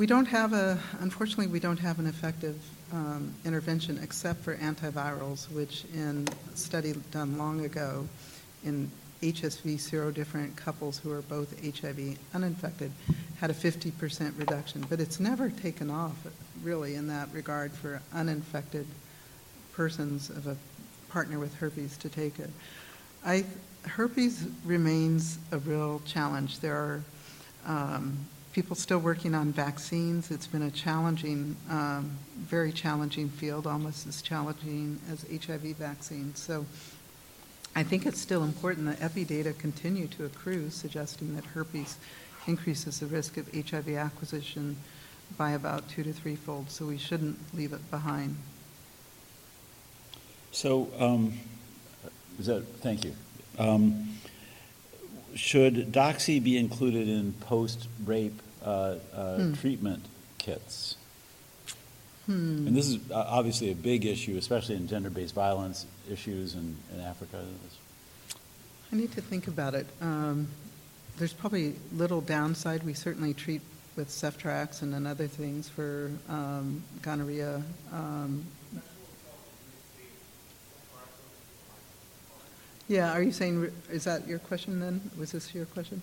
We 0.00 0.06
don't 0.06 0.28
have 0.28 0.54
a, 0.54 0.78
unfortunately, 1.00 1.48
we 1.48 1.60
don't 1.60 1.78
have 1.80 1.98
an 1.98 2.06
effective 2.06 2.56
um, 2.90 3.34
intervention 3.44 4.00
except 4.02 4.40
for 4.40 4.56
antivirals, 4.56 5.52
which 5.52 5.84
in 5.92 6.26
a 6.50 6.56
study 6.56 6.94
done 7.10 7.36
long 7.36 7.66
ago 7.66 8.08
in 8.64 8.90
HSV 9.20 9.74
serodiscordant 9.74 10.56
couples 10.56 10.98
who 10.98 11.12
are 11.12 11.20
both 11.20 11.54
HIV 11.62 12.16
uninfected 12.32 12.90
had 13.40 13.50
a 13.50 13.52
50% 13.52 14.38
reduction, 14.38 14.86
but 14.88 15.00
it's 15.00 15.20
never 15.20 15.50
taken 15.50 15.90
off, 15.90 16.16
really, 16.62 16.94
in 16.94 17.06
that 17.08 17.28
regard 17.34 17.70
for 17.70 18.00
uninfected 18.14 18.86
persons 19.74 20.30
of 20.30 20.46
a 20.46 20.56
partner 21.10 21.38
with 21.38 21.54
herpes 21.56 21.98
to 21.98 22.08
take 22.08 22.38
it. 22.38 22.48
I, 23.22 23.44
herpes 23.84 24.46
remains 24.64 25.36
a 25.52 25.58
real 25.58 26.00
challenge. 26.06 26.60
There 26.60 26.74
are 26.74 27.04
um, 27.66 28.26
people 28.52 28.74
still 28.74 28.98
working 28.98 29.34
on 29.34 29.52
vaccines. 29.52 30.30
It's 30.30 30.46
been 30.46 30.62
a 30.62 30.70
challenging, 30.70 31.56
um, 31.68 32.18
very 32.36 32.72
challenging 32.72 33.28
field, 33.28 33.66
almost 33.66 34.06
as 34.06 34.22
challenging 34.22 35.00
as 35.10 35.24
HIV 35.30 35.76
vaccines. 35.76 36.38
So 36.40 36.66
I 37.76 37.84
think 37.84 38.06
it's 38.06 38.20
still 38.20 38.42
important 38.42 38.86
that 38.86 39.02
epi 39.02 39.24
data 39.24 39.52
continue 39.52 40.08
to 40.08 40.24
accrue, 40.24 40.70
suggesting 40.70 41.36
that 41.36 41.44
herpes 41.44 41.96
increases 42.46 43.00
the 43.00 43.06
risk 43.06 43.36
of 43.36 43.48
HIV 43.52 43.90
acquisition 43.90 44.76
by 45.36 45.52
about 45.52 45.88
two 45.88 46.02
to 46.02 46.12
threefold, 46.12 46.70
so 46.70 46.86
we 46.86 46.98
shouldn't 46.98 47.38
leave 47.54 47.72
it 47.72 47.90
behind. 47.90 48.36
So, 50.50 50.88
um, 50.98 51.38
is 52.40 52.46
that, 52.46 52.66
thank 52.80 53.04
you. 53.04 53.14
Um, 53.58 54.08
Should 55.34 55.92
doxy 55.92 56.42
be 56.42 56.56
included 56.58 57.08
in 57.08 57.32
post-rape 57.34 58.40
uh, 58.64 58.96
uh, 59.14 59.36
Hmm. 59.36 59.52
treatment 59.54 60.04
kits? 60.38 60.96
Hmm. 62.26 62.66
And 62.68 62.76
this 62.76 62.88
is 62.88 62.98
uh, 63.10 63.24
obviously 63.28 63.70
a 63.70 63.74
big 63.74 64.04
issue, 64.04 64.36
especially 64.36 64.76
in 64.76 64.86
gender-based 64.86 65.34
violence 65.34 65.86
issues 66.10 66.54
in, 66.54 66.76
in 66.94 67.00
Africa. 67.00 67.44
I 68.92 68.96
need 68.96 69.12
to 69.12 69.20
think 69.20 69.46
about 69.48 69.74
it. 69.74 69.86
Um, 70.00 70.48
There's 71.16 71.32
probably 71.32 71.74
little 71.92 72.20
downside. 72.20 72.82
We 72.82 72.94
certainly 72.94 73.34
treat 73.34 73.60
with 73.96 74.08
ceftrax 74.08 74.82
and 74.82 75.06
other 75.06 75.26
things 75.26 75.68
for 75.68 76.10
um, 76.28 76.82
gonorrhea. 77.02 77.62
um, 77.92 78.46
Yeah, 82.90 83.12
are 83.12 83.22
you 83.22 83.30
saying, 83.30 83.70
is 83.92 84.02
that 84.02 84.26
your 84.26 84.40
question 84.40 84.80
then? 84.80 85.00
Was 85.16 85.30
this 85.30 85.54
your 85.54 85.64
question? 85.66 86.02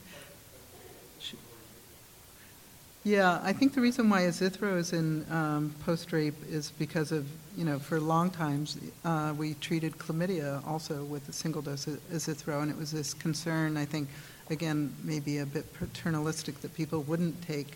Yeah, 3.04 3.42
I 3.44 3.52
think 3.52 3.74
the 3.74 3.82
reason 3.82 4.10
why 4.10 4.22
azithro 4.22 4.78
is 4.78 4.94
in 4.94 5.30
um, 5.30 5.76
post-rape 5.84 6.38
is 6.50 6.72
because 6.72 7.12
of, 7.12 7.28
you 7.58 7.66
know, 7.66 7.78
for 7.78 8.00
long 8.00 8.30
times, 8.30 8.78
uh, 9.04 9.34
we 9.38 9.56
treated 9.56 9.98
chlamydia 9.98 10.66
also 10.66 11.04
with 11.04 11.28
a 11.28 11.34
single 11.34 11.62
dose 11.62 11.88
of 11.88 12.00
azithro, 12.10 12.62
and 12.62 12.72
it 12.72 12.78
was 12.78 12.94
this 12.94 13.14
concern, 13.14 13.76
I 13.76 13.84
think, 13.84 14.08
again, 14.50 14.96
maybe 15.04 15.40
a 15.40 15.46
bit 15.46 15.66
paternalistic, 15.74 16.62
that 16.62 16.74
people 16.74 17.02
wouldn't 17.02 17.42
take 17.42 17.68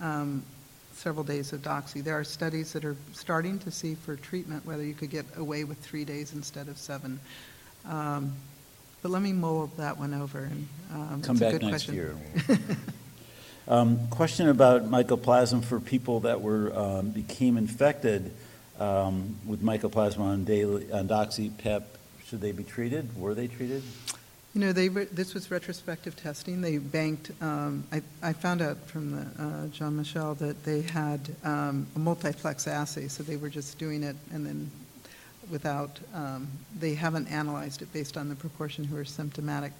um, 0.00 0.42
several 0.94 1.22
days 1.22 1.52
of 1.52 1.62
doxy. 1.62 2.02
There 2.02 2.18
are 2.18 2.24
studies 2.24 2.72
that 2.72 2.84
are 2.84 2.96
starting 3.12 3.60
to 3.60 3.70
see 3.70 3.94
for 3.94 4.16
treatment 4.16 4.66
whether 4.66 4.82
you 4.82 4.94
could 4.94 5.10
get 5.10 5.26
away 5.36 5.62
with 5.62 5.78
three 5.78 6.04
days 6.04 6.32
instead 6.32 6.66
of 6.66 6.76
seven. 6.76 7.20
Um, 7.86 8.34
But 9.02 9.10
let 9.12 9.22
me 9.22 9.32
mull 9.32 9.70
that 9.76 9.96
one 9.98 10.12
over, 10.14 10.40
and 10.40 10.68
um, 10.92 11.22
Come 11.22 11.36
it's 11.36 11.40
a 11.42 11.44
back 11.44 11.52
good 11.52 11.62
next 11.62 11.86
question. 11.86 11.94
year. 11.94 12.16
Um, 13.68 14.08
Question 14.08 14.48
about 14.48 14.90
mycoplasma 14.90 15.62
for 15.62 15.78
people 15.78 16.20
that 16.20 16.40
were, 16.40 16.74
um, 16.74 17.10
became 17.10 17.58
infected 17.58 18.32
um, 18.80 19.36
with 19.44 19.62
mycoplasma 19.62 20.20
on 20.20 20.44
daily, 20.44 20.90
on 20.90 21.06
doxy 21.06 21.50
pep. 21.58 21.98
Should 22.26 22.40
they 22.40 22.52
be 22.52 22.64
treated? 22.64 23.14
Were 23.18 23.34
they 23.34 23.46
treated? 23.46 23.82
You 24.54 24.62
know, 24.62 24.72
they, 24.72 24.88
re- 24.88 25.04
this 25.12 25.34
was 25.34 25.50
retrospective 25.50 26.16
testing. 26.16 26.62
They 26.62 26.78
banked, 26.78 27.30
um, 27.42 27.84
I, 27.92 28.00
I 28.22 28.32
found 28.32 28.62
out 28.62 28.78
from 28.86 29.10
the, 29.12 29.42
uh, 29.42 29.66
Jean 29.66 29.96
Michel 29.98 30.34
that 30.36 30.64
they 30.64 30.80
had 30.80 31.20
um, 31.44 31.86
a 31.94 31.98
multiplex 31.98 32.66
assay, 32.66 33.08
so 33.08 33.22
they 33.22 33.36
were 33.36 33.50
just 33.50 33.78
doing 33.78 34.02
it 34.02 34.16
and 34.32 34.46
then 34.46 34.70
without, 35.50 35.98
um, 36.14 36.48
they 36.78 36.94
haven't 36.94 37.28
analyzed 37.28 37.82
it 37.82 37.92
based 37.92 38.16
on 38.16 38.28
the 38.28 38.34
proportion 38.34 38.84
who 38.84 38.96
are 38.96 39.04
symptomatic. 39.04 39.72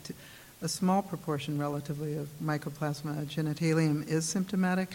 A 0.63 0.69
small 0.69 1.03
proportion 1.03 1.59
relatively 1.59 2.17
of 2.17 2.29
Mycoplasma 2.43 3.27
genitalium 3.27 4.07
is 4.09 4.25
symptomatic. 4.25 4.91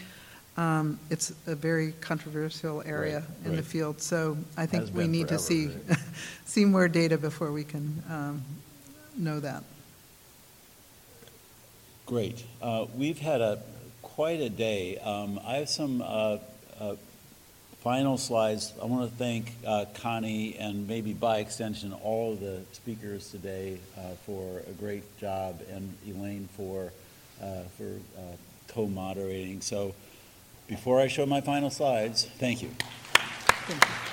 Um, 0.57 0.99
It's 1.09 1.33
a 1.47 1.55
very 1.55 1.93
controversial 2.01 2.83
area 2.85 3.19
Right, 3.19 3.47
in 3.47 3.55
the 3.55 3.63
field, 3.63 4.01
so 4.01 4.37
I 4.57 4.65
think 4.65 4.83
Has 4.83 4.91
we 4.91 5.07
need 5.07 5.27
to 5.29 5.39
see, 5.39 5.67
right? 5.67 5.97
see 6.45 6.65
more 6.65 6.87
data 6.87 7.17
before 7.17 7.51
we 7.51 7.63
can 7.63 8.03
um, 8.09 8.43
know 9.17 9.39
that. 9.39 9.63
Great. 12.05 12.43
Uh, 12.61 12.85
We've 12.95 13.19
had 13.19 13.41
a, 13.41 13.63
quite 14.01 14.41
a 14.41 14.49
day. 14.49 14.97
Um, 14.99 15.39
I 15.45 15.55
have 15.55 15.69
some 15.69 16.01
uh, 16.01 16.37
uh, 16.79 16.95
final 17.83 18.17
slides. 18.17 18.71
I 18.81 18.85
want 18.85 19.11
to 19.11 19.17
thank 19.17 19.51
uh, 19.67 19.83
Connie 19.95 20.55
and 20.57 20.87
maybe 20.87 21.11
by 21.11 21.39
extension, 21.39 21.91
all 21.91 22.31
of 22.31 22.39
the 22.39 22.61
speakers 22.71 23.29
today 23.29 23.77
uh, 23.97 24.11
for 24.25 24.61
a 24.69 24.71
great 24.71 25.03
job 25.17 25.59
and 25.69 25.93
Elaine 26.07 26.47
for, 26.55 26.93
uh, 27.41 27.63
for 27.77 27.99
uh, 28.17 28.21
co-moderating. 28.69 29.59
So 29.59 29.93
before 30.67 31.01
I 31.01 31.07
show 31.07 31.25
my 31.25 31.41
final 31.41 31.69
slides, 31.69 32.23
thank 32.39 32.61
you. 32.61 32.69
Thank 33.09 33.83
you. 33.83 34.12